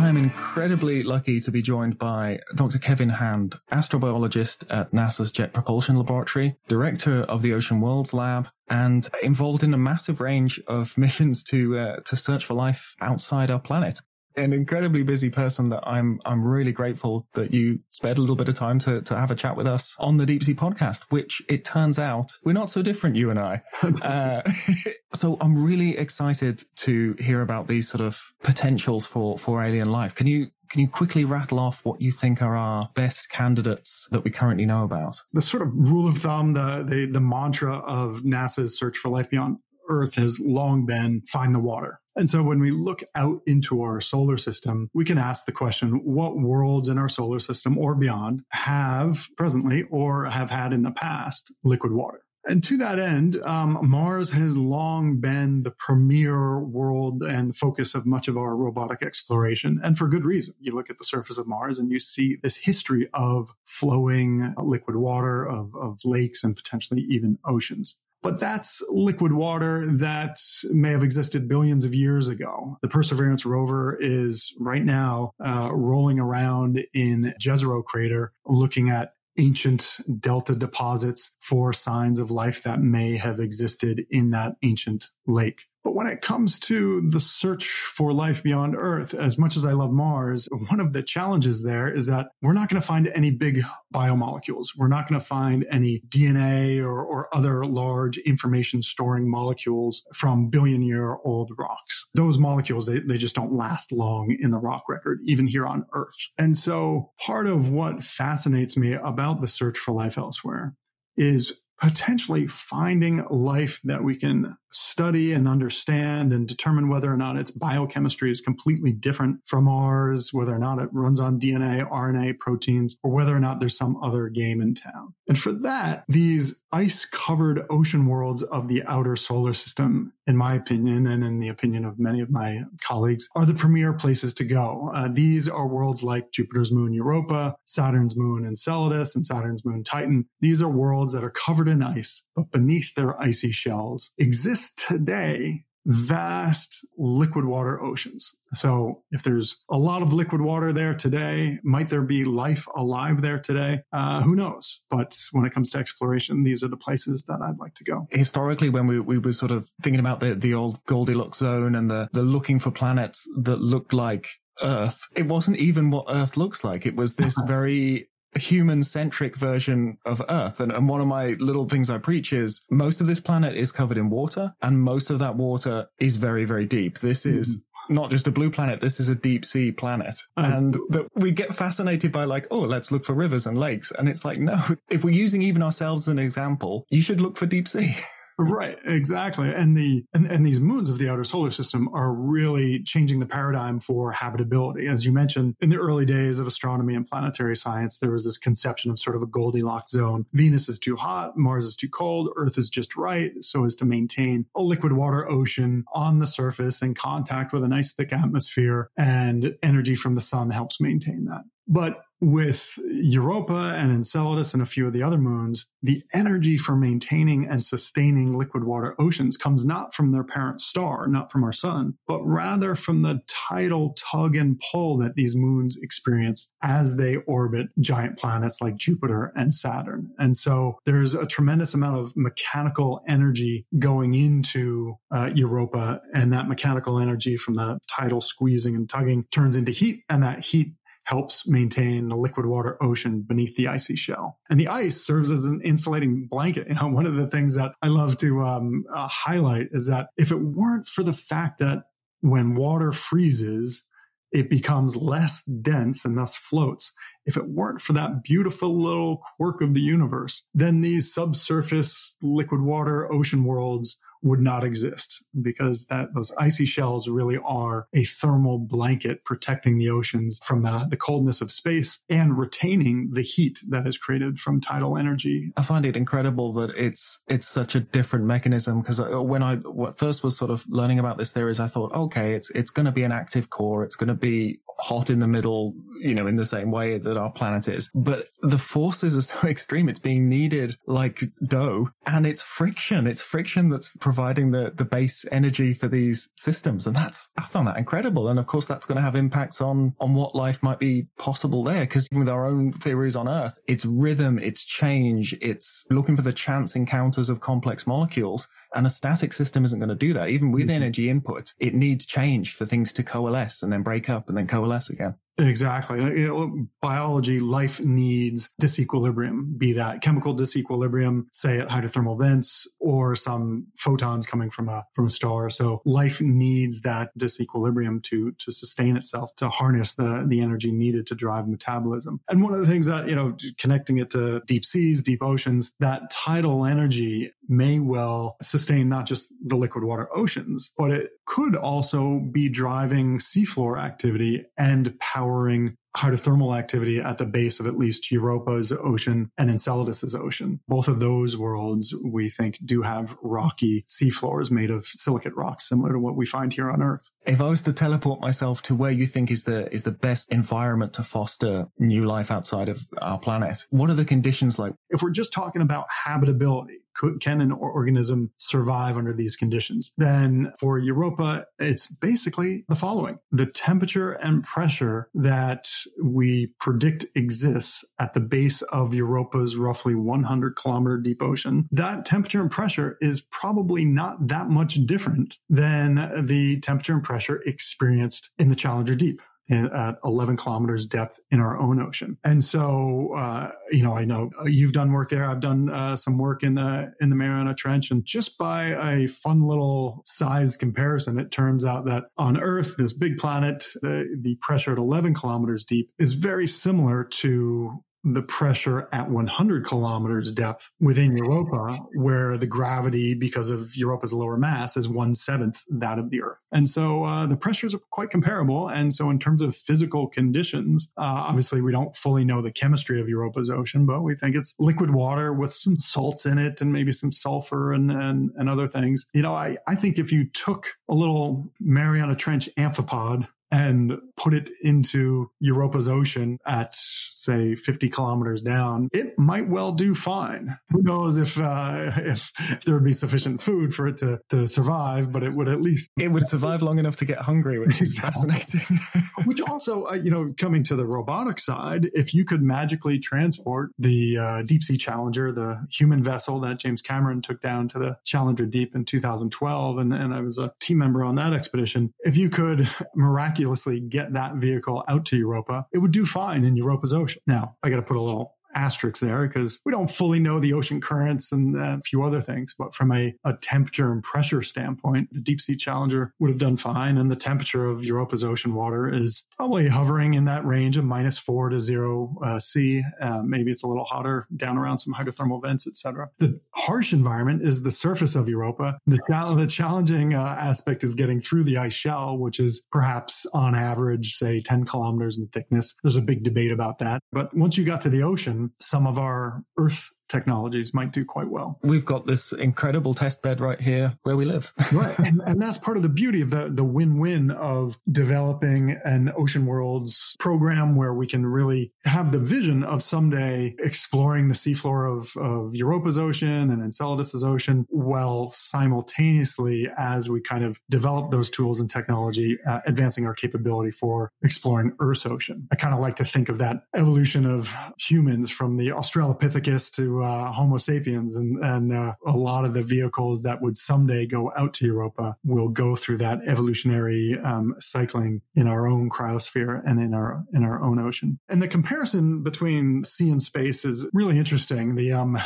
I 0.00 0.08
am 0.08 0.16
incredibly 0.16 1.02
lucky 1.02 1.40
to 1.40 1.50
be 1.50 1.60
joined 1.60 1.98
by 1.98 2.40
Dr. 2.54 2.78
Kevin 2.78 3.10
Hand, 3.10 3.56
astrobiologist 3.70 4.64
at 4.70 4.92
NASA's 4.92 5.30
Jet 5.30 5.52
Propulsion 5.52 5.94
Laboratory, 5.94 6.56
director 6.68 7.20
of 7.24 7.42
the 7.42 7.52
Ocean 7.52 7.82
Worlds 7.82 8.14
Lab, 8.14 8.48
and 8.70 9.06
involved 9.22 9.62
in 9.62 9.74
a 9.74 9.78
massive 9.78 10.18
range 10.18 10.58
of 10.66 10.96
missions 11.04 11.44
to 11.44 11.78
uh, 11.78 11.96
to 12.06 12.16
search 12.16 12.46
for 12.46 12.54
life 12.54 12.96
outside 13.02 13.50
our 13.50 13.60
planet. 13.60 14.00
An 14.36 14.52
incredibly 14.52 15.02
busy 15.02 15.30
person 15.30 15.68
that 15.70 15.82
I'm 15.86 16.20
I'm 16.24 16.44
really 16.44 16.72
grateful 16.72 17.26
that 17.34 17.52
you 17.52 17.80
spared 17.90 18.18
a 18.18 18.20
little 18.20 18.36
bit 18.36 18.48
of 18.48 18.54
time 18.54 18.78
to 18.80 19.02
to 19.02 19.16
have 19.16 19.30
a 19.30 19.34
chat 19.34 19.56
with 19.56 19.66
us 19.66 19.96
on 19.98 20.16
the 20.16 20.26
Deep 20.26 20.42
Sea 20.42 20.54
podcast, 20.54 21.04
which 21.10 21.42
it 21.48 21.64
turns 21.64 21.98
out 21.98 22.32
we're 22.44 22.52
not 22.52 22.70
so 22.70 22.82
different, 22.82 23.16
you 23.16 23.30
and 23.30 23.38
I. 23.38 23.62
Uh, 24.02 24.42
so 25.14 25.36
I'm 25.40 25.62
really 25.62 25.96
excited 25.98 26.62
to 26.76 27.14
hear 27.18 27.42
about 27.42 27.66
these 27.66 27.88
sort 27.88 28.00
of 28.00 28.32
potentials 28.42 29.04
for 29.04 29.36
for 29.36 29.62
alien 29.62 29.90
life. 29.90 30.14
Can 30.14 30.26
you 30.26 30.48
can 30.70 30.80
you 30.80 30.88
quickly 30.88 31.24
rattle 31.24 31.58
off 31.58 31.84
what 31.84 32.00
you 32.00 32.12
think 32.12 32.40
are 32.40 32.56
our 32.56 32.90
best 32.94 33.28
candidates 33.30 34.06
that 34.12 34.22
we 34.22 34.30
currently 34.30 34.66
know 34.66 34.84
about? 34.84 35.20
the 35.32 35.42
sort 35.42 35.62
of 35.62 35.68
rule 35.74 36.08
of 36.08 36.16
thumb, 36.18 36.54
the, 36.54 36.84
the 36.86 37.06
the 37.06 37.20
mantra 37.20 37.76
of 37.78 38.22
NASA's 38.22 38.78
search 38.78 38.96
for 38.96 39.08
life 39.08 39.28
beyond 39.28 39.58
Earth 39.90 40.14
has 40.14 40.38
long 40.40 40.86
been 40.86 41.22
find 41.26 41.54
the 41.54 41.60
water. 41.60 42.00
And 42.20 42.28
so 42.28 42.42
when 42.42 42.60
we 42.60 42.70
look 42.70 43.02
out 43.14 43.40
into 43.46 43.80
our 43.80 43.98
solar 44.02 44.36
system, 44.36 44.90
we 44.92 45.06
can 45.06 45.16
ask 45.16 45.46
the 45.46 45.52
question, 45.52 46.04
what 46.04 46.36
worlds 46.36 46.90
in 46.90 46.98
our 46.98 47.08
solar 47.08 47.38
system 47.38 47.78
or 47.78 47.94
beyond 47.94 48.42
have 48.50 49.26
presently 49.38 49.84
or 49.84 50.26
have 50.26 50.50
had 50.50 50.74
in 50.74 50.82
the 50.82 50.90
past 50.90 51.50
liquid 51.64 51.92
water? 51.92 52.20
And 52.46 52.62
to 52.64 52.76
that 52.76 52.98
end, 52.98 53.40
um, 53.42 53.78
Mars 53.88 54.30
has 54.32 54.54
long 54.54 55.18
been 55.18 55.62
the 55.62 55.70
premier 55.70 56.58
world 56.58 57.22
and 57.22 57.50
the 57.50 57.54
focus 57.54 57.94
of 57.94 58.04
much 58.04 58.28
of 58.28 58.36
our 58.36 58.54
robotic 58.54 59.02
exploration, 59.02 59.80
and 59.82 59.96
for 59.96 60.06
good 60.06 60.26
reason. 60.26 60.54
You 60.60 60.74
look 60.74 60.90
at 60.90 60.98
the 60.98 61.04
surface 61.04 61.38
of 61.38 61.46
Mars 61.46 61.78
and 61.78 61.90
you 61.90 61.98
see 61.98 62.36
this 62.42 62.56
history 62.56 63.08
of 63.14 63.54
flowing 63.64 64.54
liquid 64.58 64.96
water, 64.96 65.42
of, 65.42 65.74
of 65.74 66.00
lakes, 66.04 66.44
and 66.44 66.54
potentially 66.54 67.06
even 67.08 67.38
oceans. 67.46 67.96
But 68.22 68.38
that's 68.38 68.82
liquid 68.90 69.32
water 69.32 69.86
that 69.96 70.36
may 70.64 70.90
have 70.90 71.02
existed 71.02 71.48
billions 71.48 71.84
of 71.84 71.94
years 71.94 72.28
ago. 72.28 72.78
The 72.82 72.88
Perseverance 72.88 73.46
rover 73.46 73.96
is 73.98 74.52
right 74.58 74.84
now 74.84 75.32
uh, 75.44 75.70
rolling 75.72 76.20
around 76.20 76.84
in 76.92 77.34
Jezero 77.40 77.82
crater 77.82 78.32
looking 78.44 78.90
at 78.90 79.14
ancient 79.38 79.98
delta 80.20 80.54
deposits 80.54 81.30
for 81.40 81.72
signs 81.72 82.18
of 82.18 82.30
life 82.30 82.62
that 82.64 82.80
may 82.80 83.16
have 83.16 83.40
existed 83.40 84.04
in 84.10 84.30
that 84.30 84.56
ancient 84.62 85.06
lake. 85.26 85.62
But 85.82 85.94
when 85.94 86.06
it 86.06 86.20
comes 86.20 86.58
to 86.60 87.08
the 87.08 87.20
search 87.20 87.66
for 87.68 88.12
life 88.12 88.42
beyond 88.42 88.76
Earth, 88.76 89.14
as 89.14 89.38
much 89.38 89.56
as 89.56 89.64
I 89.64 89.72
love 89.72 89.92
Mars, 89.92 90.48
one 90.68 90.80
of 90.80 90.92
the 90.92 91.02
challenges 91.02 91.62
there 91.62 91.88
is 91.94 92.06
that 92.06 92.28
we're 92.42 92.52
not 92.52 92.68
going 92.68 92.80
to 92.80 92.86
find 92.86 93.08
any 93.08 93.30
big 93.30 93.62
biomolecules. 93.94 94.68
We're 94.76 94.88
not 94.88 95.08
going 95.08 95.18
to 95.18 95.26
find 95.26 95.66
any 95.70 96.02
DNA 96.08 96.78
or, 96.78 97.02
or 97.02 97.34
other 97.34 97.64
large 97.64 98.18
information 98.18 98.82
storing 98.82 99.30
molecules 99.30 100.02
from 100.14 100.50
billion 100.50 100.82
year 100.82 101.16
old 101.24 101.52
rocks. 101.58 102.08
Those 102.14 102.38
molecules, 102.38 102.86
they, 102.86 103.00
they 103.00 103.18
just 103.18 103.34
don't 103.34 103.52
last 103.52 103.90
long 103.90 104.36
in 104.38 104.50
the 104.50 104.58
rock 104.58 104.84
record, 104.88 105.20
even 105.24 105.46
here 105.46 105.66
on 105.66 105.86
Earth. 105.94 106.28
And 106.36 106.56
so 106.56 107.12
part 107.18 107.46
of 107.46 107.70
what 107.70 108.02
fascinates 108.02 108.76
me 108.76 108.92
about 108.92 109.40
the 109.40 109.48
search 109.48 109.78
for 109.78 109.92
life 109.92 110.18
elsewhere 110.18 110.74
is 111.16 111.52
potentially 111.80 112.46
finding 112.46 113.24
life 113.30 113.80
that 113.84 114.04
we 114.04 114.16
can 114.16 114.56
study 114.72 115.32
and 115.32 115.48
understand 115.48 116.32
and 116.32 116.46
determine 116.46 116.88
whether 116.88 117.12
or 117.12 117.16
not 117.16 117.36
its 117.36 117.50
biochemistry 117.50 118.30
is 118.30 118.40
completely 118.40 118.92
different 118.92 119.40
from 119.46 119.68
ours, 119.68 120.32
whether 120.32 120.54
or 120.54 120.58
not 120.58 120.78
it 120.78 120.88
runs 120.92 121.20
on 121.20 121.40
DNA, 121.40 121.88
RNA, 121.90 122.38
proteins, 122.38 122.96
or 123.02 123.10
whether 123.10 123.34
or 123.34 123.40
not 123.40 123.60
there's 123.60 123.76
some 123.76 123.96
other 124.02 124.28
game 124.28 124.60
in 124.60 124.74
town. 124.74 125.14
And 125.28 125.38
for 125.38 125.52
that, 125.52 126.04
these 126.08 126.54
ice 126.72 127.04
covered 127.04 127.66
ocean 127.70 128.06
worlds 128.06 128.42
of 128.44 128.68
the 128.68 128.84
outer 128.84 129.16
solar 129.16 129.54
system, 129.54 130.12
in 130.26 130.36
my 130.36 130.54
opinion, 130.54 131.06
and 131.06 131.24
in 131.24 131.40
the 131.40 131.48
opinion 131.48 131.84
of 131.84 131.98
many 131.98 132.20
of 132.20 132.30
my 132.30 132.62
colleagues, 132.80 133.28
are 133.34 133.46
the 133.46 133.54
premier 133.54 133.92
places 133.92 134.32
to 134.34 134.44
go. 134.44 134.90
Uh, 134.94 135.08
these 135.08 135.48
are 135.48 135.66
worlds 135.66 136.02
like 136.02 136.30
Jupiter's 136.30 136.70
moon 136.70 136.92
Europa, 136.92 137.56
Saturn's 137.66 138.16
moon 138.16 138.44
Enceladus, 138.44 139.16
and 139.16 139.26
Saturn's 139.26 139.64
moon 139.64 139.82
Titan. 139.82 140.26
These 140.40 140.62
are 140.62 140.68
worlds 140.68 141.12
that 141.12 141.24
are 141.24 141.30
covered 141.30 141.68
in 141.70 141.82
ice, 141.82 142.22
but 142.36 142.50
beneath 142.50 142.94
their 142.94 143.20
icy 143.20 143.52
shells 143.52 144.10
exist 144.18 144.84
today 144.88 145.64
vast 145.86 146.86
liquid 146.98 147.44
water 147.44 147.80
oceans. 147.82 148.34
So 148.54 149.02
if 149.10 149.22
there's 149.22 149.56
a 149.70 149.78
lot 149.78 150.02
of 150.02 150.12
liquid 150.12 150.40
water 150.40 150.72
there 150.72 150.94
today, 150.94 151.58
might 151.62 151.88
there 151.88 152.02
be 152.02 152.24
life 152.24 152.66
alive 152.76 153.22
there 153.22 153.38
today? 153.38 153.82
Uh, 153.92 154.22
who 154.22 154.36
knows? 154.36 154.80
But 154.90 155.18
when 155.32 155.46
it 155.46 155.54
comes 155.54 155.70
to 155.70 155.78
exploration, 155.78 156.44
these 156.44 156.62
are 156.62 156.68
the 156.68 156.76
places 156.76 157.24
that 157.24 157.40
I'd 157.40 157.58
like 157.58 157.74
to 157.76 157.84
go. 157.84 158.06
Historically, 158.10 158.68
when 158.68 158.86
we, 158.86 159.00
we 159.00 159.18
were 159.18 159.32
sort 159.32 159.52
of 159.52 159.70
thinking 159.82 160.00
about 160.00 160.20
the, 160.20 160.34
the 160.34 160.54
old 160.54 160.84
Goldilocks 160.84 161.38
zone 161.38 161.74
and 161.74 161.90
the, 161.90 162.08
the 162.12 162.22
looking 162.22 162.58
for 162.58 162.70
planets 162.70 163.28
that 163.42 163.60
looked 163.60 163.92
like 163.92 164.28
Earth, 164.62 165.06
it 165.16 165.26
wasn't 165.26 165.56
even 165.56 165.90
what 165.90 166.04
Earth 166.08 166.36
looks 166.36 166.62
like. 166.62 166.84
It 166.84 166.96
was 166.96 167.14
this 167.14 167.34
very 167.46 168.09
human 168.38 168.82
centric 168.82 169.36
version 169.36 169.98
of 170.04 170.22
Earth. 170.28 170.60
And, 170.60 170.72
and 170.72 170.88
one 170.88 171.00
of 171.00 171.06
my 171.06 171.30
little 171.38 171.64
things 171.64 171.90
I 171.90 171.98
preach 171.98 172.32
is 172.32 172.62
most 172.70 173.00
of 173.00 173.06
this 173.06 173.20
planet 173.20 173.56
is 173.56 173.72
covered 173.72 173.98
in 173.98 174.10
water 174.10 174.54
and 174.62 174.80
most 174.80 175.10
of 175.10 175.18
that 175.18 175.36
water 175.36 175.88
is 175.98 176.16
very, 176.16 176.44
very 176.44 176.66
deep. 176.66 176.98
This 177.00 177.26
is 177.26 177.56
mm-hmm. 177.56 177.94
not 177.94 178.10
just 178.10 178.26
a 178.26 178.32
blue 178.32 178.50
planet. 178.50 178.80
This 178.80 179.00
is 179.00 179.08
a 179.08 179.14
deep 179.14 179.44
sea 179.44 179.72
planet. 179.72 180.20
Oh. 180.36 180.44
And 180.44 180.74
that 180.90 181.08
we 181.14 181.32
get 181.32 181.54
fascinated 181.54 182.12
by 182.12 182.24
like, 182.24 182.46
oh, 182.50 182.60
let's 182.60 182.92
look 182.92 183.04
for 183.04 183.14
rivers 183.14 183.46
and 183.46 183.58
lakes. 183.58 183.90
And 183.90 184.08
it's 184.08 184.24
like, 184.24 184.38
no, 184.38 184.60
if 184.90 185.04
we're 185.04 185.10
using 185.10 185.42
even 185.42 185.62
ourselves 185.62 186.04
as 186.04 186.12
an 186.12 186.18
example, 186.18 186.86
you 186.90 187.02
should 187.02 187.20
look 187.20 187.36
for 187.36 187.46
deep 187.46 187.68
sea. 187.68 187.94
Right, 188.42 188.78
exactly. 188.84 189.52
And 189.52 189.76
the 189.76 190.04
and, 190.14 190.26
and 190.26 190.46
these 190.46 190.60
moons 190.60 190.88
of 190.88 190.96
the 190.98 191.10
outer 191.10 191.24
solar 191.24 191.50
system 191.50 191.88
are 191.92 192.12
really 192.12 192.82
changing 192.82 193.20
the 193.20 193.26
paradigm 193.26 193.80
for 193.80 194.12
habitability. 194.12 194.86
As 194.86 195.04
you 195.04 195.12
mentioned, 195.12 195.56
in 195.60 195.68
the 195.68 195.76
early 195.76 196.06
days 196.06 196.38
of 196.38 196.46
astronomy 196.46 196.94
and 196.94 197.06
planetary 197.06 197.54
science, 197.54 197.98
there 197.98 198.12
was 198.12 198.24
this 198.24 198.38
conception 198.38 198.90
of 198.90 198.98
sort 198.98 199.14
of 199.14 199.22
a 199.22 199.26
Goldilocks 199.26 199.92
zone. 199.92 200.24
Venus 200.32 200.70
is 200.70 200.78
too 200.78 200.96
hot, 200.96 201.36
Mars 201.36 201.66
is 201.66 201.76
too 201.76 201.88
cold, 201.88 202.30
Earth 202.36 202.56
is 202.56 202.70
just 202.70 202.96
right, 202.96 203.32
so 203.40 203.64
as 203.64 203.74
to 203.76 203.84
maintain 203.84 204.46
a 204.56 204.62
liquid 204.62 204.92
water 204.92 205.30
ocean 205.30 205.84
on 205.92 206.18
the 206.18 206.26
surface 206.26 206.80
in 206.80 206.94
contact 206.94 207.52
with 207.52 207.62
a 207.62 207.68
nice 207.68 207.92
thick 207.92 208.12
atmosphere, 208.12 208.88
and 208.96 209.54
energy 209.62 209.94
from 209.94 210.14
the 210.14 210.20
sun 210.22 210.50
helps 210.50 210.80
maintain 210.80 211.26
that. 211.26 211.42
But 211.68 212.00
with 212.20 212.78
Europa 212.86 213.74
and 213.76 213.90
Enceladus 213.92 214.52
and 214.52 214.62
a 214.62 214.66
few 214.66 214.86
of 214.86 214.92
the 214.92 215.02
other 215.02 215.18
moons, 215.18 215.66
the 215.82 216.02
energy 216.12 216.56
for 216.56 216.76
maintaining 216.76 217.46
and 217.46 217.64
sustaining 217.64 218.36
liquid 218.36 218.64
water 218.64 218.94
oceans 218.98 219.36
comes 219.36 219.64
not 219.64 219.94
from 219.94 220.12
their 220.12 220.24
parent 220.24 220.60
star, 220.60 221.06
not 221.06 221.32
from 221.32 221.42
our 221.44 221.52
sun, 221.52 221.94
but 222.06 222.22
rather 222.22 222.74
from 222.74 223.02
the 223.02 223.20
tidal 223.26 223.94
tug 223.96 224.36
and 224.36 224.60
pull 224.70 224.98
that 224.98 225.14
these 225.14 225.34
moons 225.34 225.76
experience 225.82 226.48
as 226.62 226.96
they 226.96 227.16
orbit 227.26 227.68
giant 227.80 228.18
planets 228.18 228.60
like 228.60 228.76
Jupiter 228.76 229.32
and 229.34 229.54
Saturn. 229.54 230.10
And 230.18 230.36
so 230.36 230.78
there's 230.84 231.14
a 231.14 231.26
tremendous 231.26 231.74
amount 231.74 231.98
of 231.98 232.12
mechanical 232.16 233.02
energy 233.08 233.66
going 233.78 234.14
into 234.14 234.94
uh, 235.10 235.30
Europa, 235.34 236.00
and 236.14 236.32
that 236.32 236.48
mechanical 236.48 236.98
energy 236.98 237.36
from 237.36 237.54
the 237.54 237.78
tidal 237.88 238.20
squeezing 238.20 238.74
and 238.74 238.88
tugging 238.88 239.24
turns 239.30 239.56
into 239.56 239.72
heat, 239.72 240.02
and 240.08 240.22
that 240.22 240.44
heat 240.44 240.74
helps 241.10 241.44
maintain 241.44 242.08
the 242.08 242.16
liquid 242.16 242.46
water 242.46 242.80
ocean 242.80 243.20
beneath 243.20 243.56
the 243.56 243.66
icy 243.66 243.96
shell. 243.96 244.38
And 244.48 244.60
the 244.60 244.68
ice 244.68 245.04
serves 245.04 245.28
as 245.28 245.42
an 245.42 245.60
insulating 245.64 246.28
blanket. 246.30 246.68
You 246.68 246.76
know, 246.76 246.86
one 246.86 247.04
of 247.04 247.16
the 247.16 247.26
things 247.26 247.56
that 247.56 247.72
I 247.82 247.88
love 247.88 248.16
to 248.18 248.42
um, 248.42 248.84
uh, 248.94 249.08
highlight 249.08 249.70
is 249.72 249.88
that 249.88 250.10
if 250.16 250.30
it 250.30 250.40
weren't 250.40 250.86
for 250.86 251.02
the 251.02 251.12
fact 251.12 251.58
that 251.58 251.82
when 252.20 252.54
water 252.54 252.92
freezes, 252.92 253.82
it 254.30 254.48
becomes 254.48 254.94
less 254.94 255.42
dense 255.42 256.04
and 256.04 256.16
thus 256.16 256.36
floats. 256.36 256.92
If 257.26 257.36
it 257.36 257.48
weren't 257.48 257.80
for 257.80 257.94
that 257.94 258.22
beautiful 258.22 258.80
little 258.80 259.20
quirk 259.36 259.62
of 259.62 259.74
the 259.74 259.80
universe, 259.80 260.44
then 260.54 260.80
these 260.80 261.12
subsurface 261.12 262.16
liquid 262.22 262.60
water 262.60 263.12
ocean 263.12 263.42
worlds 263.42 263.96
would 264.22 264.40
not 264.40 264.64
exist 264.64 265.24
because 265.40 265.86
that 265.86 266.14
those 266.14 266.32
icy 266.38 266.66
shells 266.66 267.08
really 267.08 267.38
are 267.44 267.86
a 267.94 268.04
thermal 268.04 268.58
blanket 268.58 269.24
protecting 269.24 269.78
the 269.78 269.88
oceans 269.88 270.40
from 270.44 270.62
the, 270.62 270.86
the 270.90 270.96
coldness 270.96 271.40
of 271.40 271.52
space 271.52 271.98
and 272.08 272.38
retaining 272.38 273.10
the 273.12 273.22
heat 273.22 273.60
that 273.68 273.86
is 273.86 273.96
created 273.96 274.38
from 274.38 274.60
tidal 274.60 274.96
energy. 274.96 275.52
I 275.56 275.62
find 275.62 275.86
it 275.86 275.96
incredible 275.96 276.52
that 276.54 276.70
it's 276.76 277.18
it's 277.28 277.48
such 277.48 277.74
a 277.74 277.80
different 277.80 278.24
mechanism 278.24 278.80
because 278.80 279.00
uh, 279.00 279.22
when 279.22 279.42
I 279.42 279.58
first 279.96 280.22
was 280.22 280.36
sort 280.36 280.50
of 280.50 280.64
learning 280.68 280.98
about 280.98 281.18
this 281.18 281.32
theories, 281.32 281.60
I 281.60 281.66
thought, 281.66 281.92
okay, 281.94 282.34
it's 282.34 282.50
it's 282.50 282.70
going 282.70 282.86
to 282.86 282.92
be 282.92 283.02
an 283.02 283.12
active 283.12 283.50
core, 283.50 283.84
it's 283.84 283.96
going 283.96 284.08
to 284.08 284.14
be 284.14 284.60
hot 284.80 285.10
in 285.10 285.20
the 285.20 285.28
middle, 285.28 285.74
you 285.98 286.14
know, 286.14 286.26
in 286.26 286.36
the 286.36 286.44
same 286.44 286.70
way 286.70 286.98
that 286.98 287.16
our 287.16 287.30
planet 287.30 287.68
is. 287.68 287.90
But 287.94 288.26
the 288.40 288.58
forces 288.58 289.16
are 289.16 289.22
so 289.40 289.48
extreme. 289.48 289.88
It's 289.88 289.98
being 289.98 290.28
kneaded 290.28 290.76
like 290.86 291.22
dough 291.44 291.90
and 292.06 292.26
it's 292.26 292.42
friction. 292.42 293.06
It's 293.06 293.22
friction 293.22 293.68
that's 293.68 293.90
providing 293.98 294.50
the, 294.50 294.72
the 294.74 294.84
base 294.84 295.24
energy 295.30 295.74
for 295.74 295.88
these 295.88 296.28
systems. 296.36 296.86
And 296.86 296.96
that's, 296.96 297.28
I 297.38 297.42
found 297.42 297.68
that 297.68 297.76
incredible. 297.76 298.28
And 298.28 298.38
of 298.38 298.46
course, 298.46 298.66
that's 298.66 298.86
going 298.86 298.96
to 298.96 299.02
have 299.02 299.16
impacts 299.16 299.60
on, 299.60 299.94
on 300.00 300.14
what 300.14 300.34
life 300.34 300.62
might 300.62 300.78
be 300.78 301.06
possible 301.18 301.62
there. 301.62 301.86
Cause 301.86 302.08
even 302.10 302.20
with 302.20 302.28
our 302.28 302.46
own 302.46 302.72
theories 302.72 303.16
on 303.16 303.28
Earth, 303.28 303.58
it's 303.66 303.84
rhythm, 303.84 304.38
it's 304.38 304.64
change, 304.64 305.36
it's 305.40 305.86
looking 305.90 306.16
for 306.16 306.22
the 306.22 306.32
chance 306.32 306.74
encounters 306.74 307.28
of 307.30 307.40
complex 307.40 307.86
molecules. 307.86 308.48
And 308.74 308.86
a 308.86 308.90
static 308.90 309.32
system 309.32 309.64
isn't 309.64 309.78
going 309.78 309.88
to 309.88 309.94
do 309.94 310.12
that. 310.12 310.28
Even 310.28 310.52
with 310.52 310.64
mm-hmm. 310.64 310.82
energy 310.82 311.10
input, 311.10 311.54
it 311.58 311.74
needs 311.74 312.06
change 312.06 312.54
for 312.54 312.66
things 312.66 312.92
to 312.94 313.02
coalesce 313.02 313.62
and 313.62 313.72
then 313.72 313.82
break 313.82 314.08
up 314.08 314.28
and 314.28 314.38
then 314.38 314.46
coalesce 314.46 314.90
again. 314.90 315.16
Exactly. 315.40 316.00
You 316.00 316.28
know, 316.28 316.66
biology, 316.82 317.40
life 317.40 317.80
needs 317.80 318.50
disequilibrium, 318.60 319.56
be 319.56 319.72
that 319.72 320.02
chemical 320.02 320.36
disequilibrium, 320.36 321.26
say 321.32 321.58
at 321.58 321.68
hydrothermal 321.68 322.18
vents 322.18 322.66
or 322.78 323.16
some 323.16 323.66
photons 323.76 324.26
coming 324.26 324.50
from 324.50 324.68
a, 324.68 324.84
from 324.92 325.06
a 325.06 325.10
star. 325.10 325.48
So 325.48 325.80
life 325.86 326.20
needs 326.20 326.82
that 326.82 327.10
disequilibrium 327.18 328.02
to, 328.04 328.32
to 328.32 328.52
sustain 328.52 328.96
itself, 328.96 329.34
to 329.36 329.48
harness 329.48 329.94
the, 329.94 330.24
the 330.28 330.40
energy 330.42 330.72
needed 330.72 331.06
to 331.06 331.14
drive 331.14 331.48
metabolism. 331.48 332.20
And 332.28 332.42
one 332.42 332.52
of 332.52 332.60
the 332.60 332.66
things 332.66 332.86
that, 332.86 333.08
you 333.08 333.14
know, 333.14 333.36
connecting 333.58 333.98
it 333.98 334.10
to 334.10 334.42
deep 334.46 334.64
seas, 334.64 335.00
deep 335.00 335.22
oceans, 335.22 335.72
that 335.80 336.10
tidal 336.10 336.66
energy 336.66 337.32
may 337.48 337.80
well 337.80 338.36
sustain 338.42 338.88
not 338.88 339.06
just 339.06 339.26
the 339.44 339.56
liquid 339.56 339.84
water 339.84 340.08
oceans, 340.14 340.70
but 340.76 340.90
it 340.90 341.10
could 341.26 341.56
also 341.56 342.20
be 342.32 342.48
driving 342.48 343.18
seafloor 343.18 343.80
activity 343.80 344.44
and 344.56 344.98
powering 345.30 345.76
hydrothermal 345.96 346.56
activity 346.56 347.00
at 347.00 347.18
the 347.18 347.26
base 347.26 347.58
of 347.58 347.66
at 347.66 347.76
least 347.76 348.12
Europa's 348.12 348.72
ocean 348.72 349.30
and 349.36 349.50
Enceladus's 349.50 350.14
ocean. 350.14 350.60
Both 350.68 350.86
of 350.86 351.00
those 351.00 351.36
worlds, 351.36 351.92
we 352.04 352.30
think, 352.30 352.58
do 352.64 352.82
have 352.82 353.16
rocky 353.22 353.84
seafloors 353.88 354.52
made 354.52 354.70
of 354.70 354.86
silicate 354.86 355.34
rocks, 355.34 355.68
similar 355.68 355.92
to 355.92 355.98
what 355.98 356.16
we 356.16 356.26
find 356.26 356.52
here 356.52 356.70
on 356.70 356.80
Earth. 356.80 357.10
If 357.26 357.40
I 357.40 357.48
was 357.48 357.62
to 357.62 357.72
teleport 357.72 358.20
myself 358.20 358.62
to 358.62 358.74
where 358.74 358.92
you 358.92 359.06
think 359.06 359.30
is 359.32 359.44
the 359.44 359.72
is 359.72 359.82
the 359.82 359.90
best 359.90 360.30
environment 360.30 360.92
to 360.94 361.02
foster 361.02 361.66
new 361.78 362.04
life 362.04 362.30
outside 362.30 362.68
of 362.68 362.86
our 363.02 363.18
planet, 363.18 363.66
what 363.70 363.90
are 363.90 363.94
the 363.94 364.04
conditions 364.04 364.58
like? 364.58 364.74
If 364.90 365.02
we're 365.02 365.10
just 365.10 365.32
talking 365.32 365.62
about 365.62 365.86
habitability, 366.04 366.78
can 367.20 367.40
an 367.40 367.52
organism 367.52 368.30
survive 368.38 368.96
under 368.96 369.12
these 369.12 369.36
conditions? 369.36 369.92
Then 369.96 370.52
for 370.58 370.78
Europa, 370.78 371.46
it's 371.58 371.86
basically 371.86 372.64
the 372.68 372.74
following. 372.74 373.18
The 373.32 373.46
temperature 373.46 374.12
and 374.12 374.42
pressure 374.42 375.08
that 375.14 375.70
we 376.02 376.52
predict 376.60 377.06
exists 377.14 377.84
at 377.98 378.14
the 378.14 378.20
base 378.20 378.62
of 378.62 378.94
Europa's 378.94 379.56
roughly 379.56 379.94
100 379.94 380.56
kilometer 380.56 380.98
deep 380.98 381.22
ocean, 381.22 381.68
that 381.72 382.04
temperature 382.04 382.40
and 382.40 382.50
pressure 382.50 382.96
is 383.00 383.22
probably 383.30 383.84
not 383.84 384.28
that 384.28 384.48
much 384.48 384.74
different 384.86 385.36
than 385.48 386.24
the 386.24 386.60
temperature 386.60 386.94
and 386.94 387.02
pressure 387.02 387.42
experienced 387.46 388.30
in 388.38 388.48
the 388.48 388.56
Challenger 388.56 388.94
Deep 388.94 389.22
at 389.50 389.96
11 390.04 390.36
kilometers 390.36 390.86
depth 390.86 391.20
in 391.30 391.40
our 391.40 391.58
own 391.58 391.80
ocean. 391.80 392.18
And 392.24 392.42
so, 392.42 393.14
uh, 393.16 393.50
you 393.70 393.82
know, 393.82 393.96
I 393.96 394.04
know 394.04 394.30
you've 394.44 394.72
done 394.72 394.92
work 394.92 395.10
there. 395.10 395.24
I've 395.24 395.40
done 395.40 395.70
uh, 395.70 395.96
some 395.96 396.18
work 396.18 396.42
in 396.42 396.54
the 396.54 396.92
in 397.00 397.10
the 397.10 397.16
Mariana 397.16 397.54
Trench, 397.54 397.90
and 397.90 398.04
just 398.04 398.38
by 398.38 398.66
a 398.94 399.06
fun 399.06 399.46
little 399.46 400.02
size 400.06 400.56
comparison, 400.56 401.18
it 401.18 401.30
turns 401.30 401.64
out 401.64 401.86
that 401.86 402.04
on 402.16 402.40
Earth, 402.40 402.76
this 402.76 402.92
big 402.92 403.16
planet, 403.16 403.64
the, 403.82 404.06
the 404.20 404.36
pressure 404.36 404.72
at 404.72 404.78
11 404.78 405.14
kilometers 405.14 405.64
deep 405.64 405.90
is 405.98 406.14
very 406.14 406.46
similar 406.46 407.04
to 407.04 407.82
the 408.04 408.22
pressure 408.22 408.88
at 408.92 409.10
100 409.10 409.64
kilometers 409.64 410.32
depth 410.32 410.70
within 410.80 411.16
Europa, 411.16 411.78
where 411.94 412.36
the 412.36 412.46
gravity, 412.46 413.14
because 413.14 413.50
of 413.50 413.76
Europa's 413.76 414.12
lower 414.12 414.36
mass, 414.36 414.76
is 414.76 414.88
one 414.88 415.14
seventh 415.14 415.62
that 415.68 415.98
of 415.98 416.10
the 416.10 416.22
Earth. 416.22 416.44
And 416.52 416.68
so 416.68 417.04
uh, 417.04 417.26
the 417.26 417.36
pressures 417.36 417.74
are 417.74 417.80
quite 417.90 418.10
comparable. 418.10 418.68
And 418.68 418.92
so, 418.92 419.10
in 419.10 419.18
terms 419.18 419.42
of 419.42 419.56
physical 419.56 420.08
conditions, 420.08 420.90
uh, 420.96 421.24
obviously 421.28 421.60
we 421.60 421.72
don't 421.72 421.94
fully 421.94 422.24
know 422.24 422.40
the 422.40 422.52
chemistry 422.52 423.00
of 423.00 423.08
Europa's 423.08 423.50
ocean, 423.50 423.86
but 423.86 424.02
we 424.02 424.14
think 424.14 424.34
it's 424.34 424.54
liquid 424.58 424.94
water 424.94 425.32
with 425.32 425.52
some 425.52 425.78
salts 425.78 426.26
in 426.26 426.38
it 426.38 426.60
and 426.60 426.72
maybe 426.72 426.92
some 426.92 427.12
sulfur 427.12 427.72
and, 427.72 427.90
and, 427.90 428.30
and 428.36 428.48
other 428.48 428.66
things. 428.66 429.06
You 429.12 429.22
know, 429.22 429.34
I, 429.34 429.58
I 429.66 429.74
think 429.74 429.98
if 429.98 430.10
you 430.12 430.24
took 430.24 430.68
a 430.88 430.94
little 430.94 431.50
Mariana 431.60 432.16
Trench 432.16 432.48
amphipod 432.56 433.28
and 433.50 433.98
put 434.16 434.34
it 434.34 434.50
into 434.62 435.30
Europa's 435.40 435.88
ocean 435.88 436.38
at 436.46 436.74
say 436.74 437.54
50 437.54 437.88
kilometers 437.88 438.42
down, 438.42 438.88
it 438.92 439.18
might 439.18 439.48
well 439.48 439.72
do 439.72 439.94
fine. 439.94 440.56
Who 440.70 440.82
knows 440.82 441.16
if 441.16 441.36
uh, 441.38 441.90
if 441.96 442.32
there 442.64 442.74
would 442.74 442.84
be 442.84 442.92
sufficient 442.92 443.42
food 443.42 443.74
for 443.74 443.88
it 443.88 443.96
to, 443.98 444.20
to 444.30 444.46
survive, 444.48 445.10
but 445.12 445.22
it 445.22 445.32
would 445.32 445.48
at 445.48 445.60
least 445.60 445.90
it 445.98 446.08
would 446.08 446.26
survive 446.26 446.62
long 446.62 446.78
enough 446.78 446.96
to 446.96 447.04
get 447.04 447.18
hungry, 447.18 447.58
which 447.58 447.80
is 447.82 447.98
fascinating. 447.98 448.60
which 449.24 449.40
also, 449.40 449.86
uh, 449.86 449.94
you 449.94 450.10
know, 450.10 450.32
coming 450.38 450.62
to 450.64 450.76
the 450.76 450.86
robotic 450.86 451.38
side, 451.38 451.90
if 451.92 452.14
you 452.14 452.24
could 452.24 452.42
magically 452.42 452.98
transport 452.98 453.70
the 453.78 454.16
uh, 454.16 454.42
Deep 454.42 454.62
Sea 454.62 454.76
Challenger, 454.76 455.32
the 455.32 455.66
human 455.70 456.02
vessel 456.02 456.40
that 456.40 456.58
James 456.58 456.82
Cameron 456.82 457.20
took 457.22 457.40
down 457.40 457.68
to 457.68 457.78
the 457.78 457.96
Challenger 458.04 458.46
Deep 458.46 458.74
in 458.74 458.84
2012, 458.84 459.78
and, 459.78 459.92
and 459.92 460.14
I 460.14 460.20
was 460.20 460.38
a 460.38 460.52
team 460.60 460.78
member 460.78 461.04
on 461.04 461.16
that 461.16 461.32
expedition, 461.32 461.92
if 462.00 462.16
you 462.16 462.30
could 462.30 462.68
miraculously 462.94 463.39
get 463.80 464.12
that 464.14 464.36
vehicle 464.36 464.84
out 464.88 465.04
to 465.06 465.16
Europa, 465.16 465.66
it 465.72 465.78
would 465.78 465.92
do 465.92 466.06
fine 466.06 466.44
in 466.44 466.56
Europa's 466.56 466.92
ocean 466.92 467.00
ocean. 467.10 467.22
Now, 467.26 467.56
I 467.62 467.70
got 467.70 467.76
to 467.76 467.82
put 467.82 467.96
a 467.96 468.02
little 468.02 468.36
asterisk 468.54 469.00
there 469.00 469.26
because 469.26 469.60
we 469.64 469.72
don't 469.72 469.90
fully 469.90 470.18
know 470.18 470.38
the 470.38 470.52
ocean 470.52 470.80
currents 470.80 471.32
and 471.32 471.56
a 471.56 471.80
few 471.84 472.02
other 472.02 472.20
things. 472.20 472.54
But 472.58 472.74
from 472.74 472.92
a, 472.92 473.14
a 473.24 473.34
temperature 473.34 473.92
and 473.92 474.02
pressure 474.02 474.42
standpoint, 474.42 475.08
the 475.12 475.20
deep 475.20 475.40
sea 475.40 475.56
challenger 475.56 476.12
would 476.18 476.30
have 476.30 476.38
done 476.38 476.56
fine. 476.56 476.98
And 476.98 477.10
the 477.10 477.16
temperature 477.16 477.66
of 477.66 477.84
Europa's 477.84 478.24
ocean 478.24 478.54
water 478.54 478.88
is 478.92 479.26
probably 479.36 479.68
hovering 479.68 480.14
in 480.14 480.24
that 480.26 480.44
range 480.44 480.76
of 480.76 480.84
minus 480.84 481.18
four 481.18 481.48
to 481.48 481.60
zero 481.60 482.16
uh, 482.22 482.38
C. 482.38 482.82
Uh, 483.00 483.22
maybe 483.22 483.50
it's 483.50 483.62
a 483.62 483.66
little 483.66 483.84
hotter 483.84 484.26
down 484.36 484.56
around 484.56 484.78
some 484.78 484.94
hydrothermal 484.94 485.42
vents, 485.42 485.66
etc. 485.66 486.08
The 486.18 486.38
harsh 486.54 486.92
environment 486.92 487.42
is 487.42 487.62
the 487.62 487.72
surface 487.72 488.14
of 488.14 488.28
Europa. 488.28 488.78
The, 488.86 488.98
the 489.36 489.46
challenging 489.46 490.14
uh, 490.14 490.36
aspect 490.38 490.84
is 490.84 490.94
getting 490.94 491.20
through 491.20 491.44
the 491.44 491.56
ice 491.56 491.72
shell, 491.72 492.18
which 492.18 492.40
is 492.40 492.62
perhaps 492.70 493.26
on 493.32 493.54
average, 493.54 494.14
say 494.14 494.40
10 494.40 494.64
kilometers 494.64 495.18
in 495.18 495.26
thickness. 495.28 495.74
There's 495.82 495.96
a 495.96 496.02
big 496.02 496.22
debate 496.22 496.52
about 496.52 496.78
that. 496.78 497.02
But 497.12 497.34
once 497.34 497.56
you 497.56 497.64
got 497.64 497.80
to 497.82 497.90
the 497.90 498.02
ocean, 498.02 498.39
some 498.60 498.86
of 498.86 498.98
our 498.98 499.42
Earth 499.58 499.90
technologies 500.10 500.74
might 500.74 500.92
do 500.92 501.04
quite 501.04 501.28
well. 501.28 501.58
We've 501.62 501.84
got 501.84 502.06
this 502.06 502.32
incredible 502.32 502.92
test 502.92 503.22
bed 503.22 503.40
right 503.40 503.60
here 503.60 503.96
where 504.02 504.16
we 504.16 504.24
live. 504.24 504.52
right. 504.72 504.98
And, 504.98 505.20
and, 505.24 505.40
that's 505.40 505.56
part 505.56 505.78
of 505.78 505.82
the 505.82 505.88
beauty 505.88 506.20
of 506.20 506.30
the, 506.30 506.50
the 506.50 506.64
win-win 506.64 507.30
of 507.30 507.78
developing 507.90 508.78
an 508.84 509.10
ocean 509.16 509.46
worlds 509.46 510.16
program 510.18 510.76
where 510.76 510.92
we 510.92 511.06
can 511.06 511.24
really 511.24 511.72
have 511.86 512.12
the 512.12 512.18
vision 512.18 512.62
of 512.62 512.82
someday 512.82 513.54
exploring 513.58 514.28
the 514.28 514.34
seafloor 514.34 514.98
of, 514.98 515.16
of 515.16 515.54
Europa's 515.54 515.96
ocean 515.96 516.50
and 516.50 516.62
Enceladus's 516.62 517.24
ocean 517.24 517.66
while 517.70 518.30
simultaneously 518.30 519.70
as 519.78 520.10
we 520.10 520.20
kind 520.20 520.44
of 520.44 520.60
develop 520.68 521.10
those 521.10 521.30
tools 521.30 521.60
and 521.60 521.70
technology, 521.70 522.38
uh, 522.46 522.60
advancing 522.66 523.06
our 523.06 523.14
capability 523.14 523.70
for 523.70 524.12
exploring 524.22 524.72
Earth's 524.80 525.06
ocean. 525.06 525.48
I 525.50 525.56
kind 525.56 525.72
of 525.72 525.80
like 525.80 525.96
to 525.96 526.04
think 526.04 526.28
of 526.28 526.38
that 526.38 526.64
evolution 526.74 527.24
of 527.24 527.54
humans 527.78 528.30
from 528.30 528.56
the 528.56 528.68
Australopithecus 528.68 529.72
to 529.76 529.99
uh, 530.00 530.32
Homo 530.32 530.56
sapiens, 530.56 531.16
and 531.16 531.38
and 531.42 531.72
uh, 531.72 531.94
a 532.06 532.12
lot 532.12 532.44
of 532.44 532.54
the 532.54 532.62
vehicles 532.62 533.22
that 533.22 533.40
would 533.42 533.58
someday 533.58 534.06
go 534.06 534.32
out 534.36 534.54
to 534.54 534.66
Europa 534.66 535.16
will 535.24 535.48
go 535.48 535.76
through 535.76 535.98
that 535.98 536.20
evolutionary 536.26 537.18
um, 537.22 537.54
cycling 537.58 538.22
in 538.34 538.46
our 538.46 538.66
own 538.66 538.90
cryosphere 538.90 539.60
and 539.64 539.80
in 539.80 539.94
our 539.94 540.24
in 540.32 540.44
our 540.44 540.62
own 540.62 540.78
ocean. 540.78 541.18
And 541.28 541.42
the 541.42 541.48
comparison 541.48 542.22
between 542.22 542.84
sea 542.84 543.10
and 543.10 543.22
space 543.22 543.64
is 543.64 543.86
really 543.92 544.18
interesting. 544.18 544.74
The 544.74 544.92
um 544.92 545.16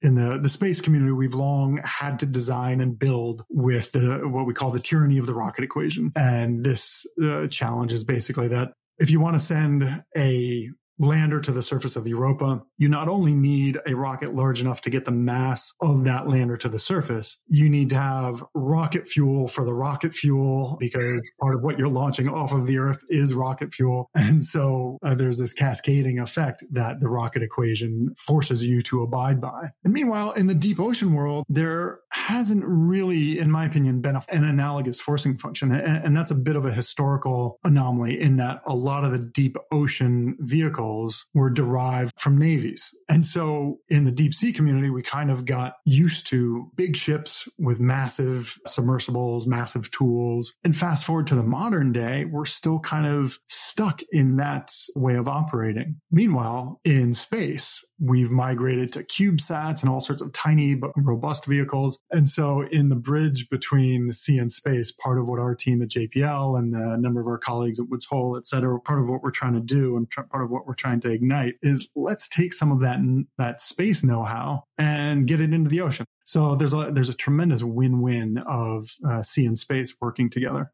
in 0.00 0.14
the 0.14 0.38
the 0.38 0.48
space 0.48 0.80
community, 0.80 1.12
we've 1.12 1.34
long 1.34 1.80
had 1.84 2.18
to 2.20 2.26
design 2.26 2.80
and 2.80 2.98
build 2.98 3.44
with 3.48 3.92
the 3.92 4.20
what 4.24 4.46
we 4.46 4.54
call 4.54 4.70
the 4.70 4.80
tyranny 4.80 5.18
of 5.18 5.26
the 5.26 5.34
rocket 5.34 5.64
equation, 5.64 6.12
and 6.16 6.64
this 6.64 7.06
uh, 7.22 7.46
challenge 7.48 7.92
is 7.92 8.04
basically 8.04 8.48
that 8.48 8.72
if 8.98 9.10
you 9.10 9.20
want 9.20 9.34
to 9.34 9.40
send 9.40 10.04
a 10.16 10.70
lander 10.98 11.40
to 11.40 11.52
the 11.52 11.62
surface 11.62 11.96
of 11.96 12.06
Europa, 12.06 12.62
you 12.78 12.88
not 12.88 13.08
only 13.08 13.34
need 13.34 13.78
a 13.86 13.94
rocket 13.94 14.34
large 14.34 14.60
enough 14.60 14.80
to 14.82 14.90
get 14.90 15.04
the 15.04 15.10
mass 15.10 15.72
of 15.80 16.04
that 16.04 16.28
lander 16.28 16.56
to 16.56 16.68
the 16.68 16.78
surface, 16.78 17.38
you 17.48 17.68
need 17.68 17.90
to 17.90 17.96
have 17.96 18.42
rocket 18.54 19.08
fuel 19.08 19.48
for 19.48 19.64
the 19.64 19.74
rocket 19.74 20.14
fuel 20.14 20.76
because 20.78 21.30
part 21.40 21.54
of 21.54 21.62
what 21.62 21.78
you're 21.78 21.88
launching 21.88 22.28
off 22.28 22.52
of 22.52 22.66
the 22.66 22.78
Earth 22.78 23.02
is 23.08 23.34
rocket 23.34 23.72
fuel. 23.74 24.10
And 24.32 24.44
so 24.44 24.98
uh, 25.02 25.14
there's 25.14 25.38
this 25.38 25.52
cascading 25.52 26.18
effect 26.20 26.64
that 26.70 27.00
the 27.00 27.08
rocket 27.08 27.42
equation 27.42 28.14
forces 28.16 28.64
you 28.64 28.80
to 28.82 29.02
abide 29.02 29.40
by. 29.40 29.72
And 29.84 29.92
meanwhile, 29.92 30.30
in 30.32 30.46
the 30.46 30.54
deep 30.54 30.78
ocean 30.78 31.12
world, 31.12 31.44
there 31.48 32.00
hasn't 32.10 32.64
really, 32.64 33.38
in 33.38 33.50
my 33.50 33.66
opinion, 33.66 34.00
been 34.00 34.14
a, 34.14 34.22
an 34.28 34.44
analogous 34.44 35.00
forcing 35.00 35.36
function. 35.36 35.72
And, 35.72 36.06
and 36.06 36.16
that's 36.16 36.30
a 36.30 36.36
bit 36.36 36.56
of 36.56 36.64
a 36.64 36.72
historical 36.72 37.58
anomaly 37.64 38.20
in 38.20 38.36
that 38.36 38.62
a 38.64 38.74
lot 38.74 39.04
of 39.04 39.10
the 39.10 39.18
deep 39.18 39.56
ocean 39.72 40.36
vehicles 40.38 40.91
were 41.34 41.50
derived 41.50 42.12
from 42.18 42.38
navies. 42.38 42.90
And 43.08 43.24
so 43.24 43.78
in 43.88 44.04
the 44.04 44.12
deep 44.12 44.34
sea 44.34 44.52
community, 44.52 44.90
we 44.90 45.02
kind 45.02 45.30
of 45.30 45.44
got 45.44 45.74
used 45.84 46.26
to 46.28 46.70
big 46.76 46.96
ships 46.96 47.48
with 47.58 47.80
massive 47.80 48.58
submersibles, 48.66 49.46
massive 49.46 49.90
tools. 49.90 50.54
And 50.64 50.76
fast 50.76 51.04
forward 51.04 51.26
to 51.28 51.34
the 51.34 51.42
modern 51.42 51.92
day, 51.92 52.24
we're 52.24 52.46
still 52.46 52.78
kind 52.78 53.06
of 53.06 53.38
stuck 53.48 54.02
in 54.12 54.36
that 54.36 54.72
way 54.96 55.16
of 55.16 55.28
operating. 55.28 56.00
Meanwhile, 56.10 56.80
in 56.84 57.14
space, 57.14 57.84
We've 58.04 58.32
migrated 58.32 58.90
to 58.94 59.04
CubeSats 59.04 59.80
and 59.80 59.88
all 59.88 60.00
sorts 60.00 60.22
of 60.22 60.32
tiny 60.32 60.74
but 60.74 60.90
robust 60.96 61.46
vehicles. 61.46 62.00
And 62.10 62.28
so 62.28 62.62
in 62.62 62.88
the 62.88 62.96
bridge 62.96 63.48
between 63.48 64.12
sea 64.12 64.38
and 64.38 64.50
space, 64.50 64.90
part 64.90 65.20
of 65.20 65.28
what 65.28 65.38
our 65.38 65.54
team 65.54 65.82
at 65.82 65.90
JPL 65.90 66.58
and 66.58 66.74
a 66.74 66.96
number 66.96 67.20
of 67.20 67.28
our 67.28 67.38
colleagues 67.38 67.78
at 67.78 67.88
Woods 67.88 68.06
Hole, 68.06 68.36
et 68.36 68.44
cetera, 68.44 68.80
part 68.80 68.98
of 68.98 69.08
what 69.08 69.22
we're 69.22 69.30
trying 69.30 69.54
to 69.54 69.60
do 69.60 69.96
and 69.96 70.10
part 70.10 70.42
of 70.42 70.50
what 70.50 70.66
we're 70.66 70.71
trying 70.74 71.00
to 71.00 71.10
ignite 71.10 71.54
is 71.62 71.88
let's 71.94 72.28
take 72.28 72.52
some 72.52 72.72
of 72.72 72.80
that, 72.80 72.98
that 73.38 73.60
space 73.60 74.02
know-how 74.04 74.64
and 74.78 75.26
get 75.26 75.40
it 75.40 75.52
into 75.52 75.70
the 75.70 75.80
ocean. 75.80 76.06
So 76.24 76.54
there's 76.54 76.74
a, 76.74 76.90
there's 76.92 77.08
a 77.08 77.14
tremendous 77.14 77.62
win-win 77.62 78.38
of 78.38 78.88
uh, 79.08 79.22
sea 79.22 79.46
and 79.46 79.58
space 79.58 79.94
working 80.00 80.30
together. 80.30 80.72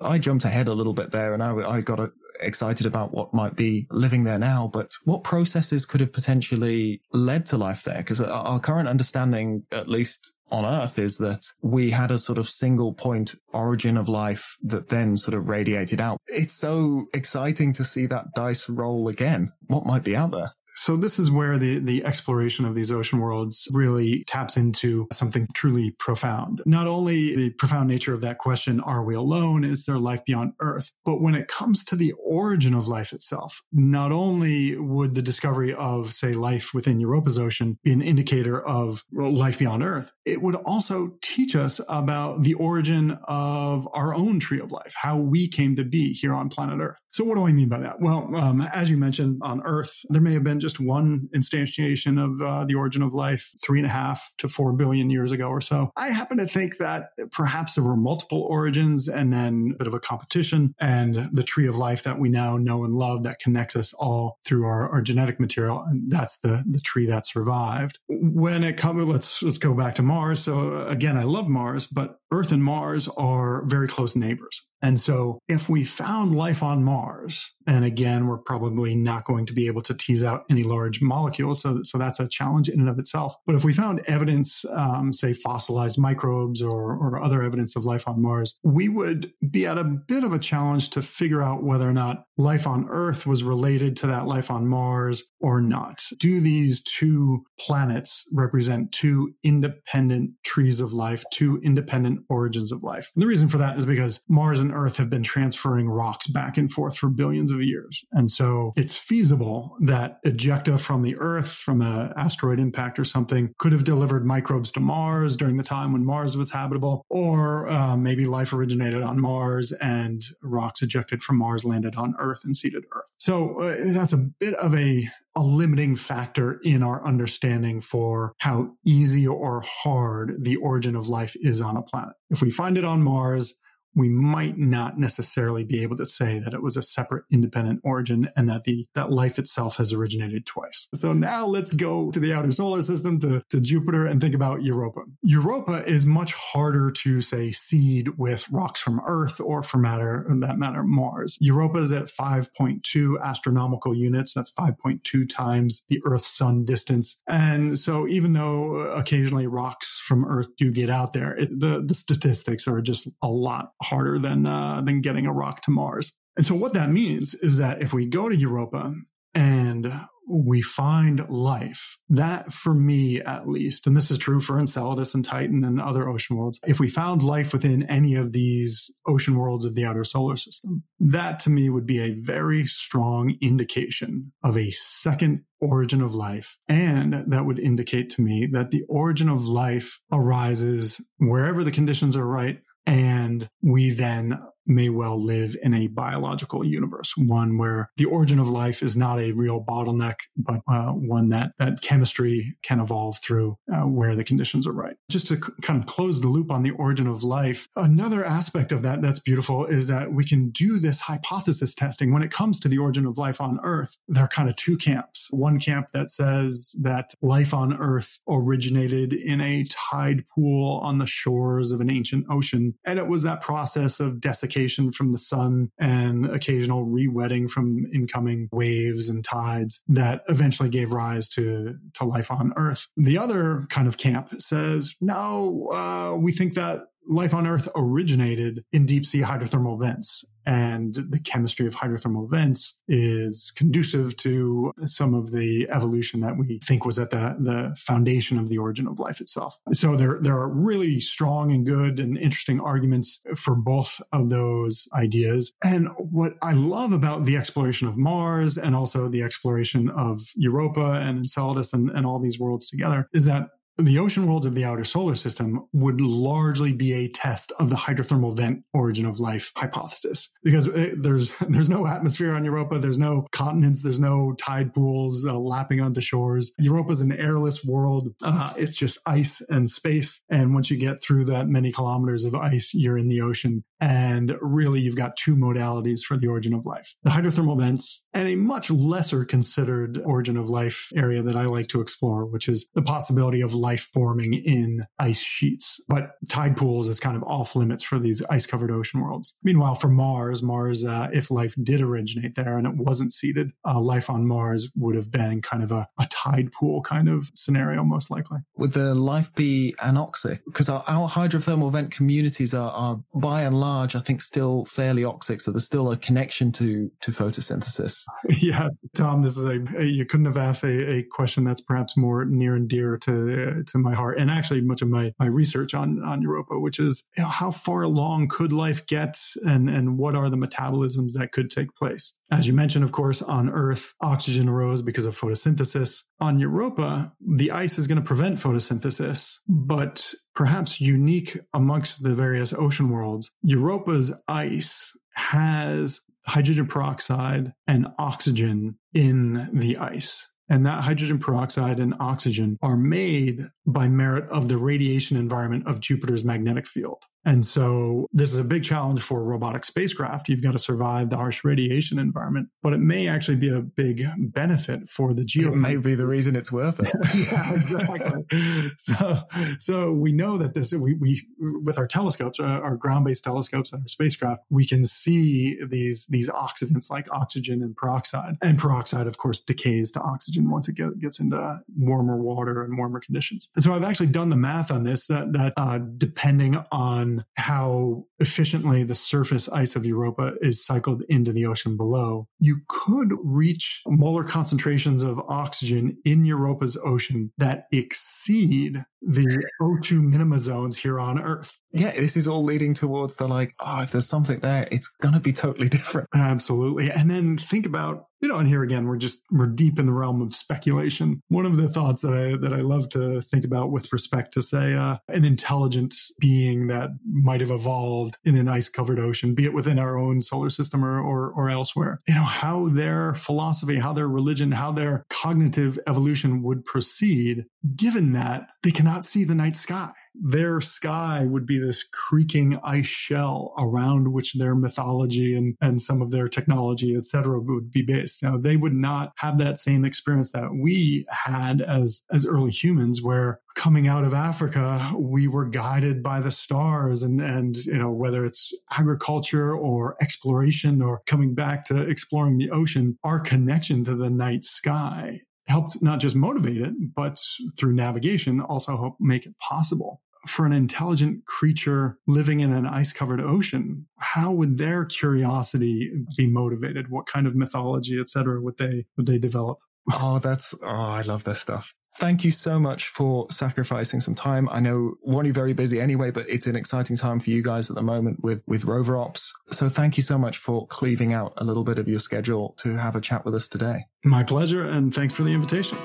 I 0.00 0.18
jumped 0.18 0.44
ahead 0.44 0.68
a 0.68 0.74
little 0.74 0.94
bit 0.94 1.12
there 1.12 1.32
and 1.32 1.42
I, 1.42 1.54
I 1.54 1.80
got 1.80 2.00
a, 2.00 2.12
excited 2.40 2.86
about 2.86 3.12
what 3.12 3.32
might 3.32 3.54
be 3.54 3.86
living 3.90 4.24
there 4.24 4.38
now, 4.38 4.68
but 4.72 4.92
what 5.04 5.22
processes 5.22 5.86
could 5.86 6.00
have 6.00 6.12
potentially 6.12 7.00
led 7.12 7.46
to 7.46 7.56
life 7.56 7.84
there? 7.84 7.98
Because 7.98 8.20
our 8.20 8.58
current 8.58 8.88
understanding, 8.88 9.64
at 9.70 9.88
least 9.88 10.31
on 10.52 10.66
Earth 10.66 10.98
is 10.98 11.16
that 11.16 11.46
we 11.62 11.90
had 11.90 12.10
a 12.10 12.18
sort 12.18 12.38
of 12.38 12.48
single 12.48 12.92
point 12.92 13.34
origin 13.52 13.96
of 13.96 14.08
life 14.08 14.56
that 14.62 14.90
then 14.90 15.16
sort 15.16 15.34
of 15.34 15.48
radiated 15.48 16.00
out. 16.00 16.18
It's 16.28 16.54
so 16.54 17.06
exciting 17.14 17.72
to 17.72 17.84
see 17.84 18.04
that 18.06 18.26
dice 18.36 18.68
roll 18.68 19.08
again. 19.08 19.50
What 19.66 19.86
might 19.86 20.04
be 20.04 20.14
out 20.14 20.30
there? 20.30 20.50
So 20.74 20.96
this 20.96 21.18
is 21.18 21.30
where 21.30 21.58
the, 21.58 21.78
the 21.78 22.04
exploration 22.04 22.64
of 22.64 22.74
these 22.74 22.90
ocean 22.90 23.18
worlds 23.18 23.68
really 23.70 24.24
taps 24.24 24.56
into 24.56 25.06
something 25.12 25.46
truly 25.54 25.94
profound. 25.98 26.62
Not 26.66 26.86
only 26.86 27.36
the 27.36 27.50
profound 27.50 27.88
nature 27.88 28.14
of 28.14 28.22
that 28.22 28.38
question, 28.38 28.80
are 28.80 29.04
we 29.04 29.14
alone? 29.14 29.64
Is 29.64 29.84
there 29.84 29.98
life 29.98 30.24
beyond 30.24 30.54
Earth? 30.60 30.90
But 31.04 31.20
when 31.20 31.34
it 31.34 31.48
comes 31.48 31.84
to 31.84 31.96
the 31.96 32.12
origin 32.12 32.74
of 32.74 32.88
life 32.88 33.12
itself, 33.12 33.62
not 33.72 34.12
only 34.12 34.76
would 34.76 35.14
the 35.14 35.22
discovery 35.22 35.74
of, 35.74 36.12
say, 36.12 36.32
life 36.32 36.72
within 36.72 36.98
Europa's 37.00 37.38
ocean 37.38 37.78
be 37.84 37.92
an 37.92 38.02
indicator 38.02 38.60
of 38.60 39.04
life 39.12 39.58
beyond 39.58 39.82
Earth, 39.82 40.10
it 40.24 40.42
would 40.42 40.54
also 40.54 41.12
teach 41.22 41.54
us 41.54 41.80
about 41.88 42.42
the 42.42 42.54
origin 42.54 43.18
of 43.24 43.86
our 43.92 44.14
own 44.14 44.40
tree 44.40 44.60
of 44.60 44.72
life, 44.72 44.94
how 44.96 45.18
we 45.18 45.48
came 45.48 45.76
to 45.76 45.84
be 45.84 46.12
here 46.12 46.34
on 46.34 46.48
planet 46.48 46.80
Earth. 46.80 46.98
So 47.12 47.24
what 47.24 47.36
do 47.36 47.46
I 47.46 47.52
mean 47.52 47.68
by 47.68 47.80
that? 47.80 48.00
Well, 48.00 48.34
um, 48.36 48.62
as 48.72 48.88
you 48.88 48.96
mentioned, 48.96 49.40
on 49.42 49.62
Earth, 49.64 50.00
there 50.08 50.22
may 50.22 50.32
have 50.32 50.44
been 50.44 50.61
just 50.62 50.80
one 50.80 51.28
instantiation 51.34 52.22
of 52.22 52.40
uh, 52.40 52.64
the 52.64 52.74
origin 52.74 53.02
of 53.02 53.12
life 53.12 53.52
three 53.62 53.78
and 53.78 53.86
a 53.86 53.90
half 53.90 54.32
to 54.38 54.48
four 54.48 54.72
billion 54.72 55.10
years 55.10 55.32
ago 55.32 55.48
or 55.48 55.60
so. 55.60 55.90
I 55.96 56.08
happen 56.08 56.38
to 56.38 56.46
think 56.46 56.78
that 56.78 57.10
perhaps 57.30 57.74
there 57.74 57.84
were 57.84 57.96
multiple 57.96 58.42
origins 58.42 59.08
and 59.08 59.32
then 59.32 59.72
a 59.74 59.78
bit 59.78 59.86
of 59.86 59.94
a 59.94 60.00
competition 60.00 60.74
and 60.80 61.28
the 61.32 61.42
tree 61.42 61.66
of 61.66 61.76
life 61.76 62.04
that 62.04 62.18
we 62.18 62.28
now 62.28 62.56
know 62.56 62.84
and 62.84 62.94
love 62.94 63.24
that 63.24 63.38
connects 63.40 63.76
us 63.76 63.92
all 63.94 64.38
through 64.46 64.64
our, 64.64 64.88
our 64.88 65.02
genetic 65.02 65.38
material. 65.38 65.84
And 65.86 66.10
that's 66.10 66.38
the, 66.38 66.64
the 66.66 66.80
tree 66.80 67.06
that 67.06 67.26
survived. 67.26 67.98
When 68.08 68.64
it 68.64 68.76
comes, 68.76 69.04
let's, 69.04 69.42
let's 69.42 69.58
go 69.58 69.74
back 69.74 69.96
to 69.96 70.02
Mars. 70.02 70.40
So 70.40 70.86
again, 70.86 71.18
I 71.18 71.24
love 71.24 71.48
Mars, 71.48 71.86
but 71.86 72.18
Earth 72.30 72.52
and 72.52 72.64
Mars 72.64 73.08
are 73.08 73.64
very 73.66 73.88
close 73.88 74.16
neighbors. 74.16 74.62
And 74.80 74.98
so 74.98 75.38
if 75.48 75.68
we 75.68 75.84
found 75.84 76.34
life 76.34 76.62
on 76.62 76.82
Mars, 76.82 77.52
and 77.66 77.84
again, 77.84 78.26
we're 78.26 78.38
probably 78.38 78.94
not 78.94 79.24
going 79.24 79.46
to 79.46 79.52
be 79.52 79.68
able 79.68 79.82
to 79.82 79.94
tease 79.94 80.22
out 80.22 80.44
any 80.52 80.62
large 80.62 81.00
molecules. 81.00 81.60
So, 81.62 81.80
so 81.82 81.98
that's 81.98 82.20
a 82.20 82.28
challenge 82.28 82.68
in 82.68 82.80
and 82.80 82.88
of 82.88 82.98
itself. 82.98 83.34
But 83.46 83.56
if 83.56 83.64
we 83.64 83.72
found 83.72 84.02
evidence, 84.06 84.64
um, 84.70 85.12
say 85.12 85.32
fossilized 85.32 85.98
microbes 85.98 86.62
or, 86.62 86.94
or 86.96 87.22
other 87.22 87.42
evidence 87.42 87.74
of 87.74 87.84
life 87.84 88.06
on 88.06 88.22
Mars, 88.22 88.54
we 88.62 88.88
would 88.88 89.32
be 89.50 89.66
at 89.66 89.78
a 89.78 89.84
bit 89.84 90.24
of 90.24 90.32
a 90.32 90.38
challenge 90.38 90.90
to 90.90 91.02
figure 91.02 91.42
out 91.42 91.64
whether 91.64 91.88
or 91.88 91.92
not 91.92 92.24
life 92.38 92.66
on 92.66 92.86
Earth 92.88 93.26
was 93.26 93.42
related 93.42 93.96
to 93.96 94.06
that 94.06 94.26
life 94.26 94.50
on 94.50 94.66
Mars 94.66 95.22
or 95.40 95.60
not. 95.60 96.02
Do 96.18 96.40
these 96.40 96.82
two 96.82 97.44
planets 97.58 98.24
represent 98.32 98.92
two 98.92 99.32
independent 99.42 100.30
trees 100.44 100.80
of 100.80 100.92
life, 100.92 101.24
two 101.32 101.60
independent 101.62 102.20
origins 102.28 102.72
of 102.72 102.82
life? 102.82 103.10
And 103.14 103.22
the 103.22 103.26
reason 103.26 103.48
for 103.48 103.58
that 103.58 103.78
is 103.78 103.86
because 103.86 104.20
Mars 104.28 104.60
and 104.60 104.72
Earth 104.72 104.96
have 104.96 105.10
been 105.10 105.22
transferring 105.22 105.88
rocks 105.88 106.26
back 106.26 106.56
and 106.56 106.70
forth 106.70 106.96
for 106.96 107.08
billions 107.08 107.50
of 107.50 107.62
years. 107.62 108.04
And 108.12 108.30
so 108.30 108.72
it's 108.76 108.96
feasible 108.96 109.76
that 109.80 110.18
ejecta 110.42 110.78
from 110.78 111.02
the 111.02 111.16
Earth, 111.18 111.52
from 111.52 111.82
an 111.82 112.12
asteroid 112.16 112.58
impact 112.58 112.98
or 112.98 113.04
something, 113.04 113.54
could 113.58 113.72
have 113.72 113.84
delivered 113.84 114.26
microbes 114.26 114.70
to 114.72 114.80
Mars 114.80 115.36
during 115.36 115.56
the 115.56 115.62
time 115.62 115.92
when 115.92 116.04
Mars 116.04 116.36
was 116.36 116.50
habitable, 116.50 117.04
or 117.08 117.68
uh, 117.68 117.96
maybe 117.96 118.26
life 118.26 118.52
originated 118.52 119.02
on 119.02 119.20
Mars 119.20 119.72
and 119.72 120.24
rocks 120.42 120.82
ejected 120.82 121.22
from 121.22 121.38
Mars 121.38 121.64
landed 121.64 121.96
on 121.96 122.14
Earth 122.18 122.40
and 122.44 122.56
seeded 122.56 122.84
Earth. 122.94 123.10
So 123.18 123.60
uh, 123.60 123.76
that's 123.86 124.12
a 124.12 124.18
bit 124.18 124.54
of 124.54 124.74
a 124.74 125.08
a 125.34 125.42
limiting 125.42 125.96
factor 125.96 126.60
in 126.62 126.82
our 126.82 127.02
understanding 127.06 127.80
for 127.80 128.34
how 128.38 128.70
easy 128.84 129.26
or 129.26 129.62
hard 129.66 130.36
the 130.38 130.56
origin 130.56 130.94
of 130.94 131.08
life 131.08 131.34
is 131.40 131.60
on 131.60 131.76
a 131.76 131.82
planet. 131.82 132.14
If 132.28 132.42
we 132.42 132.50
find 132.50 132.76
it 132.76 132.84
on 132.84 133.02
Mars, 133.02 133.54
we 133.94 134.08
might 134.08 134.58
not 134.58 134.98
necessarily 134.98 135.64
be 135.64 135.82
able 135.82 135.96
to 135.96 136.06
say 136.06 136.38
that 136.38 136.54
it 136.54 136.62
was 136.62 136.76
a 136.76 136.82
separate 136.82 137.24
independent 137.30 137.80
origin 137.84 138.28
and 138.36 138.48
that 138.48 138.64
the 138.64 138.86
that 138.94 139.10
life 139.10 139.38
itself 139.38 139.76
has 139.76 139.92
originated 139.92 140.46
twice. 140.46 140.88
So 140.94 141.12
now 141.12 141.46
let's 141.46 141.72
go 141.72 142.10
to 142.10 142.20
the 142.20 142.32
outer 142.32 142.50
solar 142.50 142.82
system 142.82 143.18
to, 143.20 143.42
to 143.50 143.60
Jupiter 143.60 144.06
and 144.06 144.20
think 144.20 144.34
about 144.34 144.62
Europa. 144.62 145.00
Europa 145.22 145.84
is 145.86 146.06
much 146.06 146.32
harder 146.32 146.90
to 146.90 147.20
say 147.22 147.50
seed 147.50 148.08
with 148.18 148.48
rocks 148.50 148.80
from 148.80 149.00
Earth 149.06 149.40
or 149.40 149.62
for 149.62 149.78
matter 149.78 150.26
that 150.42 150.58
matter 150.58 150.82
Mars. 150.82 151.38
Europa 151.40 151.78
is 151.78 151.92
at 151.92 152.04
5.2 152.04 153.20
astronomical 153.22 153.94
units. 153.94 154.34
That's 154.34 154.52
5.2 154.52 155.28
times 155.28 155.84
the 155.88 156.00
Earth 156.04 156.24
sun 156.24 156.64
distance. 156.64 157.16
And 157.28 157.78
so 157.78 158.06
even 158.08 158.32
though 158.32 158.76
occasionally 158.76 159.46
rocks 159.46 160.00
from 160.04 160.24
Earth 160.24 160.48
do 160.56 160.70
get 160.70 160.90
out 160.90 161.12
there, 161.12 161.36
it, 161.36 161.48
the, 161.58 161.82
the 161.84 161.94
statistics 161.94 162.66
are 162.66 162.80
just 162.80 163.08
a 163.22 163.28
lot 163.28 163.72
harder 163.82 164.18
than 164.18 164.46
uh, 164.46 164.80
than 164.80 165.00
getting 165.00 165.26
a 165.26 165.32
rock 165.32 165.62
to 165.62 165.70
Mars. 165.70 166.12
And 166.36 166.46
so 166.46 166.54
what 166.54 166.72
that 166.74 166.90
means 166.90 167.34
is 167.34 167.58
that 167.58 167.82
if 167.82 167.92
we 167.92 168.06
go 168.06 168.28
to 168.28 168.36
Europa 168.36 168.94
and 169.34 169.92
we 170.28 170.62
find 170.62 171.28
life, 171.28 171.98
that 172.08 172.52
for 172.52 172.74
me 172.74 173.20
at 173.20 173.48
least, 173.48 173.86
and 173.86 173.96
this 173.96 174.10
is 174.10 174.18
true 174.18 174.40
for 174.40 174.58
Enceladus 174.58 175.14
and 175.14 175.24
Titan 175.24 175.64
and 175.64 175.80
other 175.80 176.08
ocean 176.08 176.36
worlds, 176.36 176.58
if 176.66 176.78
we 176.78 176.88
found 176.88 177.22
life 177.22 177.52
within 177.52 177.82
any 177.90 178.14
of 178.14 178.32
these 178.32 178.90
ocean 179.06 179.36
worlds 179.36 179.64
of 179.64 179.74
the 179.74 179.84
outer 179.84 180.04
solar 180.04 180.36
system, 180.36 180.84
that 181.00 181.40
to 181.40 181.50
me 181.50 181.68
would 181.68 181.86
be 181.86 182.00
a 182.00 182.14
very 182.20 182.66
strong 182.66 183.34
indication 183.42 184.32
of 184.42 184.56
a 184.56 184.70
second 184.70 185.42
origin 185.60 186.00
of 186.00 186.14
life. 186.14 186.56
And 186.68 187.14
that 187.32 187.44
would 187.44 187.58
indicate 187.58 188.10
to 188.10 188.22
me 188.22 188.48
that 188.52 188.70
the 188.70 188.84
origin 188.88 189.28
of 189.28 189.46
life 189.46 190.00
arises 190.10 191.00
wherever 191.18 191.64
the 191.64 191.70
conditions 191.70 192.16
are 192.16 192.26
right 192.26 192.58
and 192.86 193.48
we 193.62 193.90
then 193.90 194.38
may 194.66 194.88
well 194.88 195.22
live 195.22 195.56
in 195.62 195.74
a 195.74 195.88
biological 195.88 196.64
universe, 196.64 197.14
one 197.16 197.58
where 197.58 197.90
the 197.96 198.04
origin 198.04 198.38
of 198.38 198.48
life 198.48 198.82
is 198.82 198.96
not 198.96 199.18
a 199.18 199.32
real 199.32 199.62
bottleneck, 199.62 200.16
but 200.36 200.60
uh, 200.68 200.90
one 200.90 201.30
that, 201.30 201.52
that 201.58 201.80
chemistry 201.82 202.56
can 202.62 202.80
evolve 202.80 203.18
through 203.18 203.56
uh, 203.72 203.80
where 203.80 204.14
the 204.14 204.24
conditions 204.24 204.66
are 204.66 204.72
right. 204.72 204.96
Just 205.10 205.26
to 205.28 205.36
c- 205.36 205.52
kind 205.62 205.78
of 205.78 205.86
close 205.86 206.20
the 206.20 206.28
loop 206.28 206.50
on 206.50 206.62
the 206.62 206.70
origin 206.72 207.06
of 207.06 207.22
life, 207.22 207.68
another 207.76 208.24
aspect 208.24 208.72
of 208.72 208.82
that 208.82 209.02
that's 209.02 209.18
beautiful 209.18 209.66
is 209.66 209.88
that 209.88 210.12
we 210.12 210.24
can 210.24 210.50
do 210.50 210.78
this 210.78 211.00
hypothesis 211.00 211.74
testing 211.74 212.12
when 212.12 212.22
it 212.22 212.30
comes 212.30 212.60
to 212.60 212.68
the 212.68 212.78
origin 212.78 213.06
of 213.06 213.18
life 213.18 213.40
on 213.40 213.58
Earth. 213.62 213.96
There 214.08 214.24
are 214.24 214.28
kind 214.28 214.48
of 214.48 214.56
two 214.56 214.76
camps. 214.76 215.28
One 215.30 215.58
camp 215.58 215.88
that 215.92 216.10
says 216.10 216.74
that 216.80 217.14
life 217.20 217.52
on 217.54 217.74
Earth 217.74 218.18
originated 218.28 219.12
in 219.12 219.40
a 219.40 219.64
tide 219.64 220.24
pool 220.34 220.80
on 220.82 220.98
the 220.98 221.06
shores 221.06 221.72
of 221.72 221.80
an 221.80 221.90
ancient 221.90 222.26
ocean. 222.30 222.74
And 222.84 222.98
it 222.98 223.08
was 223.08 223.22
that 223.22 223.40
process 223.40 224.00
of 224.00 224.20
desiccation 224.20 224.51
from 224.92 225.10
the 225.10 225.18
sun 225.18 225.70
and 225.78 226.26
occasional 226.26 226.84
re-wetting 226.84 227.48
from 227.48 227.86
incoming 227.94 228.48
waves 228.52 229.08
and 229.08 229.24
tides 229.24 229.82
that 229.88 230.22
eventually 230.28 230.68
gave 230.68 230.92
rise 230.92 231.28
to, 231.30 231.74
to 231.94 232.04
life 232.04 232.30
on 232.30 232.52
Earth. 232.56 232.86
The 232.96 233.18
other 233.18 233.66
kind 233.70 233.88
of 233.88 233.96
camp 233.96 234.40
says, 234.40 234.94
no, 235.00 235.68
uh, 235.72 236.16
we 236.16 236.32
think 236.32 236.54
that 236.54 236.82
life 237.08 237.34
on 237.34 237.46
Earth 237.46 237.68
originated 237.74 238.64
in 238.72 238.86
deep 238.86 239.04
sea 239.04 239.22
hydrothermal 239.22 239.80
vents. 239.80 240.24
And 240.44 240.94
the 240.94 241.20
chemistry 241.20 241.66
of 241.66 241.74
hydrothermal 241.74 242.30
vents 242.30 242.76
is 242.88 243.52
conducive 243.54 244.16
to 244.18 244.72
some 244.84 245.14
of 245.14 245.30
the 245.30 245.68
evolution 245.70 246.20
that 246.20 246.36
we 246.36 246.58
think 246.64 246.84
was 246.84 246.98
at 246.98 247.10
the, 247.10 247.36
the 247.38 247.76
foundation 247.78 248.38
of 248.38 248.48
the 248.48 248.58
origin 248.58 248.86
of 248.86 248.98
life 248.98 249.20
itself. 249.20 249.58
So 249.72 249.96
there, 249.96 250.18
there 250.20 250.36
are 250.36 250.48
really 250.48 251.00
strong 251.00 251.52
and 251.52 251.64
good 251.64 252.00
and 252.00 252.18
interesting 252.18 252.60
arguments 252.60 253.20
for 253.36 253.54
both 253.54 254.00
of 254.12 254.28
those 254.28 254.88
ideas. 254.94 255.52
And 255.64 255.88
what 255.96 256.34
I 256.42 256.52
love 256.52 256.92
about 256.92 257.24
the 257.24 257.36
exploration 257.36 257.88
of 257.88 257.96
Mars 257.96 258.58
and 258.58 258.74
also 258.74 259.08
the 259.08 259.22
exploration 259.22 259.90
of 259.90 260.20
Europa 260.34 261.00
and 261.02 261.18
Enceladus 261.18 261.72
and, 261.72 261.90
and 261.90 262.06
all 262.06 262.18
these 262.18 262.38
worlds 262.38 262.66
together 262.66 263.08
is 263.12 263.26
that 263.26 263.48
the 263.78 263.98
ocean 263.98 264.26
worlds 264.26 264.46
of 264.46 264.54
the 264.54 264.64
outer 264.64 264.84
solar 264.84 265.14
system 265.14 265.66
would 265.72 266.00
largely 266.00 266.72
be 266.72 266.92
a 266.92 267.08
test 267.08 267.52
of 267.58 267.70
the 267.70 267.76
hydrothermal 267.76 268.36
vent 268.36 268.62
origin 268.74 269.06
of 269.06 269.18
life 269.18 269.50
hypothesis 269.56 270.28
because 270.42 270.68
eh, 270.68 270.92
there's 270.96 271.36
there's 271.48 271.68
no 271.68 271.86
atmosphere 271.86 272.34
on 272.34 272.44
Europa, 272.44 272.78
there's 272.78 272.98
no 272.98 273.26
continents, 273.32 273.82
there's 273.82 273.98
no 273.98 274.34
tide 274.38 274.74
pools 274.74 275.24
uh, 275.26 275.38
lapping 275.38 275.80
onto 275.80 276.00
shores. 276.00 276.52
Europa's 276.58 277.00
an 277.00 277.12
airless 277.12 277.64
world. 277.64 278.08
Uh, 278.22 278.52
it's 278.56 278.76
just 278.76 278.98
ice 279.06 279.40
and 279.48 279.70
space, 279.70 280.20
and 280.28 280.54
once 280.54 280.70
you 280.70 280.76
get 280.76 281.02
through 281.02 281.24
that 281.24 281.48
many 281.48 281.72
kilometers 281.72 282.24
of 282.24 282.34
ice, 282.34 282.72
you're 282.74 282.98
in 282.98 283.08
the 283.08 283.20
ocean. 283.20 283.64
And 283.80 284.36
really, 284.40 284.80
you've 284.80 284.96
got 284.96 285.16
two 285.16 285.34
modalities 285.34 286.00
for 286.02 286.16
the 286.16 286.28
origin 286.28 286.54
of 286.54 286.66
life: 286.66 286.94
the 287.02 287.10
hydrothermal 287.10 287.58
vents, 287.58 288.04
and 288.12 288.28
a 288.28 288.36
much 288.36 288.70
lesser 288.70 289.24
considered 289.24 290.00
origin 290.04 290.36
of 290.36 290.50
life 290.50 290.90
area 290.94 291.22
that 291.22 291.36
I 291.36 291.46
like 291.46 291.68
to 291.68 291.80
explore, 291.80 292.26
which 292.26 292.48
is 292.48 292.68
the 292.74 292.82
possibility 292.82 293.40
of 293.40 293.54
life 293.62 293.88
forming 293.92 294.34
in 294.34 294.84
ice 294.98 295.20
sheets. 295.20 295.80
But 295.88 296.16
tide 296.28 296.56
pools 296.56 296.88
is 296.88 297.00
kind 297.00 297.16
of 297.16 297.22
off 297.22 297.54
limits 297.56 297.84
for 297.84 297.98
these 297.98 298.22
ice 298.28 298.44
covered 298.44 298.70
ocean 298.70 299.00
worlds. 299.00 299.34
Meanwhile, 299.42 299.76
for 299.76 299.88
Mars, 299.88 300.42
Mars, 300.42 300.84
uh, 300.84 301.08
if 301.12 301.30
life 301.30 301.54
did 301.62 301.80
originate 301.80 302.34
there 302.34 302.58
and 302.58 302.66
it 302.66 302.74
wasn't 302.76 303.12
seeded, 303.12 303.50
uh, 303.64 303.80
life 303.80 304.10
on 304.10 304.26
Mars 304.26 304.68
would 304.74 304.96
have 304.96 305.10
been 305.10 305.40
kind 305.40 305.62
of 305.62 305.70
a, 305.70 305.88
a 305.98 306.06
tide 306.10 306.52
pool 306.52 306.82
kind 306.82 307.08
of 307.08 307.30
scenario, 307.34 307.84
most 307.84 308.10
likely. 308.10 308.40
Would 308.56 308.72
the 308.72 308.94
life 308.94 309.32
be 309.34 309.74
anoxic? 309.80 310.40
Because 310.44 310.68
our, 310.68 310.82
our 310.88 311.08
hydrothermal 311.08 311.70
vent 311.70 311.92
communities 311.92 312.52
are, 312.52 312.70
are 312.72 313.00
by 313.14 313.42
and 313.42 313.58
large, 313.58 313.94
I 313.94 314.00
think, 314.00 314.20
still 314.20 314.64
fairly 314.64 315.04
oxic. 315.04 315.40
So 315.40 315.52
there's 315.52 315.66
still 315.66 315.90
a 315.92 315.96
connection 315.96 316.50
to, 316.52 316.90
to 317.02 317.12
photosynthesis. 317.12 318.04
yes, 318.42 318.76
Thom, 318.94 319.22
this 319.22 319.36
is 319.36 319.44
a, 319.44 319.84
you 319.84 320.04
couldn't 320.04 320.26
have 320.26 320.36
asked 320.36 320.64
a, 320.64 320.90
a 320.96 321.02
question 321.04 321.44
that's 321.44 321.60
perhaps 321.60 321.96
more 321.96 322.24
near 322.24 322.56
and 322.56 322.68
dear 322.68 322.96
to, 322.98 323.51
to 323.52 323.78
my 323.78 323.94
heart. 323.94 324.18
And 324.18 324.30
actually 324.30 324.60
much 324.60 324.82
of 324.82 324.88
my, 324.88 325.12
my 325.18 325.26
research 325.26 325.74
on, 325.74 326.02
on 326.02 326.22
Europa, 326.22 326.58
which 326.58 326.78
is 326.78 327.04
you 327.16 327.22
know, 327.22 327.28
how 327.28 327.50
far 327.50 327.82
along 327.82 328.28
could 328.28 328.52
life 328.52 328.86
get 328.86 329.18
and, 329.44 329.68
and 329.68 329.98
what 329.98 330.14
are 330.14 330.30
the 330.30 330.36
metabolisms 330.36 331.12
that 331.14 331.32
could 331.32 331.50
take 331.50 331.74
place? 331.74 332.14
As 332.30 332.46
you 332.46 332.54
mentioned, 332.54 332.84
of 332.84 332.92
course, 332.92 333.20
on 333.20 333.50
Earth, 333.50 333.92
oxygen 334.00 334.48
arose 334.48 334.80
because 334.80 335.04
of 335.04 335.18
photosynthesis. 335.18 336.02
On 336.20 336.38
Europa, 336.38 337.12
the 337.20 337.50
ice 337.50 337.78
is 337.78 337.86
going 337.86 337.98
to 337.98 338.04
prevent 338.04 338.38
photosynthesis, 338.38 339.36
but 339.46 340.14
perhaps 340.34 340.80
unique 340.80 341.38
amongst 341.52 342.02
the 342.02 342.14
various 342.14 342.52
ocean 342.54 342.88
worlds, 342.88 343.30
Europa's 343.42 344.12
ice 344.28 344.96
has 345.14 346.00
hydrogen 346.24 346.66
peroxide 346.66 347.52
and 347.66 347.86
oxygen 347.98 348.78
in 348.94 349.50
the 349.52 349.76
ice. 349.76 350.28
And 350.48 350.66
that 350.66 350.82
hydrogen 350.82 351.18
peroxide 351.18 351.78
and 351.78 351.94
oxygen 352.00 352.58
are 352.62 352.76
made 352.76 353.48
by 353.66 353.88
merit 353.88 354.28
of 354.30 354.48
the 354.48 354.58
radiation 354.58 355.16
environment 355.16 355.66
of 355.66 355.80
Jupiter's 355.80 356.24
magnetic 356.24 356.66
field. 356.66 357.02
And 357.24 357.46
so 357.46 358.08
this 358.12 358.32
is 358.32 358.38
a 358.38 358.44
big 358.44 358.64
challenge 358.64 359.00
for 359.00 359.22
robotic 359.22 359.64
spacecraft. 359.64 360.28
You've 360.28 360.42
got 360.42 360.52
to 360.52 360.58
survive 360.58 361.10
the 361.10 361.16
harsh 361.16 361.44
radiation 361.44 361.98
environment, 361.98 362.48
but 362.62 362.72
it 362.72 362.80
may 362.80 363.08
actually 363.08 363.36
be 363.36 363.48
a 363.48 363.60
big 363.60 364.04
benefit 364.18 364.88
for 364.88 365.14
the 365.14 365.24
geo. 365.24 365.52
It 365.52 365.56
may 365.56 365.76
be 365.76 365.94
the 365.94 366.06
reason 366.06 366.34
it's 366.34 366.50
worth 366.50 366.80
it. 366.80 366.92
yeah, 367.14 367.52
exactly. 367.54 368.70
so, 368.76 369.22
so 369.58 369.92
we 369.92 370.12
know 370.12 370.36
that 370.38 370.54
this, 370.54 370.72
we, 370.72 370.94
we, 370.94 371.20
with 371.38 371.78
our 371.78 371.86
telescopes, 371.86 372.40
our, 372.40 372.62
our 372.62 372.76
ground-based 372.76 373.22
telescopes 373.22 373.72
and 373.72 373.82
our 373.82 373.88
spacecraft, 373.88 374.42
we 374.50 374.66
can 374.66 374.84
see 374.84 375.58
these, 375.64 376.06
these 376.06 376.28
oxidants 376.28 376.90
like 376.90 377.06
oxygen 377.12 377.62
and 377.62 377.76
peroxide. 377.76 378.36
And 378.42 378.58
peroxide, 378.58 379.06
of 379.06 379.18
course, 379.18 379.38
decays 379.40 379.92
to 379.92 380.00
oxygen 380.00 380.50
once 380.50 380.68
it 380.68 380.74
get, 380.74 380.98
gets 380.98 381.20
into 381.20 381.60
warmer 381.76 382.16
water 382.16 382.64
and 382.64 382.76
warmer 382.76 382.98
conditions. 382.98 383.48
And 383.54 383.62
so 383.62 383.74
I've 383.74 383.84
actually 383.84 384.06
done 384.08 384.30
the 384.30 384.36
math 384.36 384.70
on 384.70 384.82
this 384.82 385.06
that, 385.06 385.32
that, 385.34 385.52
uh, 385.56 385.78
depending 385.78 386.56
on 386.72 387.11
how 387.36 388.04
efficiently 388.18 388.82
the 388.82 388.94
surface 388.94 389.48
ice 389.48 389.76
of 389.76 389.84
Europa 389.84 390.34
is 390.40 390.64
cycled 390.64 391.02
into 391.08 391.32
the 391.32 391.46
ocean 391.46 391.76
below, 391.76 392.28
you 392.38 392.58
could 392.68 393.12
reach 393.22 393.82
molar 393.86 394.24
concentrations 394.24 395.02
of 395.02 395.18
oxygen 395.28 395.96
in 396.04 396.24
Europa's 396.24 396.76
ocean 396.84 397.32
that 397.38 397.66
exceed 397.72 398.84
the 399.02 399.44
O2 399.60 400.00
minima 400.00 400.38
zones 400.38 400.76
here 400.76 401.00
on 401.00 401.20
Earth. 401.20 401.58
Yeah, 401.72 401.92
this 401.92 402.16
is 402.16 402.28
all 402.28 402.44
leading 402.44 402.74
towards 402.74 403.16
the 403.16 403.26
like, 403.26 403.54
oh, 403.60 403.82
if 403.82 403.92
there's 403.92 404.08
something 404.08 404.40
there, 404.40 404.68
it's 404.70 404.88
going 404.88 405.14
to 405.14 405.20
be 405.20 405.32
totally 405.32 405.68
different. 405.70 406.08
Absolutely. 406.14 406.90
And 406.90 407.10
then 407.10 407.38
think 407.38 407.66
about, 407.66 408.06
you 408.22 408.28
know, 408.28 408.38
and 408.38 408.48
here 408.48 408.62
again, 408.62 408.86
we're 408.86 408.96
just, 408.96 409.20
we're 409.30 409.46
deep 409.46 409.78
in 409.78 409.86
the 409.86 409.92
realm 409.92 410.22
of 410.22 410.32
speculation. 410.32 411.20
One 411.28 411.44
of 411.44 411.56
the 411.56 411.68
thoughts 411.68 412.02
that 412.02 412.14
I, 412.14 412.36
that 412.36 412.54
I 412.54 412.60
love 412.60 412.88
to 412.90 413.20
think 413.20 413.44
about 413.44 413.72
with 413.72 413.92
respect 413.92 414.32
to 414.34 414.42
say, 414.42 414.74
uh, 414.74 414.98
an 415.08 415.24
intelligent 415.24 415.94
being 416.20 416.68
that 416.68 416.90
might 417.04 417.40
have 417.40 417.50
evolved 417.50 418.16
in 418.24 418.36
an 418.36 418.48
ice 418.48 418.68
covered 418.68 419.00
ocean, 419.00 419.34
be 419.34 419.44
it 419.44 419.52
within 419.52 419.78
our 419.78 419.98
own 419.98 420.20
solar 420.20 420.50
system 420.50 420.84
or, 420.84 421.00
or, 421.00 421.32
or 421.32 421.50
elsewhere, 421.50 422.00
you 422.06 422.14
know, 422.14 422.22
how 422.22 422.68
their 422.68 423.12
philosophy, 423.14 423.76
how 423.76 423.92
their 423.92 424.08
religion, 424.08 424.52
how 424.52 424.70
their 424.70 425.04
cognitive 425.10 425.78
evolution 425.88 426.42
would 426.42 426.64
proceed, 426.64 427.44
given 427.74 428.12
that 428.12 428.46
they 428.62 428.70
cannot 428.70 429.04
see 429.04 429.24
the 429.24 429.34
night 429.34 429.56
sky 429.56 429.92
their 430.14 430.60
sky 430.60 431.24
would 431.24 431.46
be 431.46 431.58
this 431.58 431.82
creaking 431.82 432.58
ice 432.62 432.86
shell 432.86 433.54
around 433.58 434.12
which 434.12 434.34
their 434.34 434.54
mythology 434.54 435.36
and, 435.36 435.56
and 435.60 435.80
some 435.80 436.02
of 436.02 436.10
their 436.10 436.28
technology, 436.28 436.94
et 436.94 437.04
cetera, 437.04 437.40
would 437.40 437.70
be 437.70 437.82
based. 437.82 438.22
Know, 438.22 438.38
they 438.38 438.56
would 438.56 438.74
not 438.74 439.12
have 439.16 439.38
that 439.38 439.58
same 439.58 439.84
experience 439.84 440.32
that 440.32 440.54
we 440.54 441.06
had 441.10 441.60
as, 441.62 442.02
as 442.12 442.26
early 442.26 442.50
humans 442.50 443.02
where 443.02 443.40
coming 443.54 443.88
out 443.88 444.04
of 444.04 444.14
Africa, 444.14 444.92
we 444.96 445.28
were 445.28 445.44
guided 445.44 446.02
by 446.02 446.20
the 446.20 446.30
stars 446.30 447.02
and, 447.02 447.20
and, 447.20 447.56
you 447.66 447.78
know, 447.78 447.90
whether 447.90 448.24
it's 448.24 448.52
agriculture 448.70 449.54
or 449.54 449.96
exploration 450.00 450.82
or 450.82 451.02
coming 451.06 451.34
back 451.34 451.64
to 451.64 451.82
exploring 451.82 452.38
the 452.38 452.50
ocean, 452.50 452.98
our 453.04 453.20
connection 453.20 453.84
to 453.84 453.94
the 453.94 454.10
night 454.10 454.44
sky 454.44 455.20
helped 455.46 455.82
not 455.82 456.00
just 456.00 456.16
motivate 456.16 456.60
it, 456.60 456.72
but 456.94 457.20
through 457.58 457.74
navigation 457.74 458.40
also 458.40 458.76
help 458.76 458.96
make 459.00 459.26
it 459.26 459.38
possible. 459.38 460.00
For 460.28 460.46
an 460.46 460.52
intelligent 460.52 461.26
creature 461.26 461.98
living 462.06 462.40
in 462.40 462.52
an 462.52 462.64
ice 462.64 462.92
covered 462.92 463.20
ocean, 463.20 463.86
how 463.98 464.30
would 464.30 464.56
their 464.56 464.84
curiosity 464.84 465.90
be 466.16 466.28
motivated? 466.28 466.90
What 466.90 467.06
kind 467.06 467.26
of 467.26 467.34
mythology, 467.34 467.98
et 468.00 468.08
cetera, 468.08 468.40
would 468.40 468.56
they, 468.56 468.86
would 468.96 469.06
they 469.06 469.18
develop? 469.18 469.58
Oh, 469.90 470.18
that's, 470.18 470.54
oh, 470.62 470.66
I 470.66 471.02
love 471.02 471.24
this 471.24 471.40
stuff. 471.40 471.74
Thank 471.98 472.24
you 472.24 472.30
so 472.30 472.58
much 472.58 472.86
for 472.86 473.30
sacrificing 473.30 474.00
some 474.00 474.14
time. 474.14 474.48
I 474.50 474.60
know 474.60 474.94
one, 475.02 475.26
you're 475.26 475.34
very 475.34 475.52
busy 475.52 475.78
anyway, 475.78 476.10
but 476.10 476.26
it's 476.28 476.46
an 476.46 476.56
exciting 476.56 476.96
time 476.96 477.20
for 477.20 477.28
you 477.28 477.42
guys 477.42 477.68
at 477.68 477.76
the 477.76 477.82
moment 477.82 478.22
with, 478.22 478.44
with 478.46 478.64
Rover 478.64 478.96
Ops. 478.96 479.32
So 479.50 479.68
thank 479.68 479.98
you 479.98 480.02
so 480.02 480.16
much 480.16 480.38
for 480.38 480.66
cleaving 480.66 481.12
out 481.12 481.34
a 481.36 481.44
little 481.44 481.64
bit 481.64 481.78
of 481.78 481.88
your 481.88 481.98
schedule 481.98 482.54
to 482.58 482.76
have 482.76 482.96
a 482.96 483.00
chat 483.00 483.26
with 483.26 483.34
us 483.34 483.46
today. 483.46 483.84
My 484.04 484.24
pleasure. 484.24 484.64
And 484.64 484.94
thanks 484.94 485.12
for 485.12 485.22
the 485.22 485.34
invitation. 485.34 485.76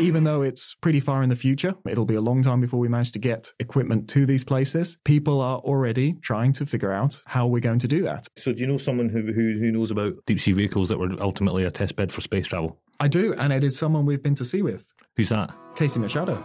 Even 0.00 0.24
though 0.24 0.42
it's 0.42 0.74
pretty 0.74 1.00
far 1.00 1.22
in 1.22 1.28
the 1.28 1.36
future, 1.36 1.74
it'll 1.88 2.06
be 2.06 2.14
a 2.14 2.20
long 2.20 2.42
time 2.42 2.60
before 2.60 2.80
we 2.80 2.88
manage 2.88 3.12
to 3.12 3.18
get 3.18 3.52
equipment 3.60 4.08
to 4.10 4.26
these 4.26 4.42
places. 4.42 4.96
People 5.04 5.40
are 5.40 5.58
already 5.58 6.14
trying 6.22 6.52
to 6.54 6.66
figure 6.66 6.92
out 6.92 7.20
how 7.26 7.46
we're 7.46 7.60
going 7.60 7.78
to 7.78 7.88
do 7.88 8.02
that. 8.02 8.26
So, 8.38 8.52
do 8.52 8.60
you 8.60 8.66
know 8.66 8.78
someone 8.78 9.08
who, 9.08 9.20
who, 9.20 9.58
who 9.58 9.70
knows 9.70 9.90
about 9.90 10.14
deep 10.26 10.40
sea 10.40 10.52
vehicles 10.52 10.88
that 10.88 10.98
were 10.98 11.10
ultimately 11.20 11.64
a 11.64 11.70
test 11.70 11.96
bed 11.96 12.12
for 12.12 12.20
space 12.20 12.46
travel? 12.46 12.80
I 12.98 13.08
do, 13.08 13.34
and 13.34 13.52
it 13.52 13.64
is 13.64 13.78
someone 13.78 14.06
we've 14.06 14.22
been 14.22 14.34
to 14.36 14.44
sea 14.44 14.62
with, 14.62 14.86
Who's 15.16 15.28
that? 15.30 15.50
Casey 15.76 15.98
Machado. 15.98 16.42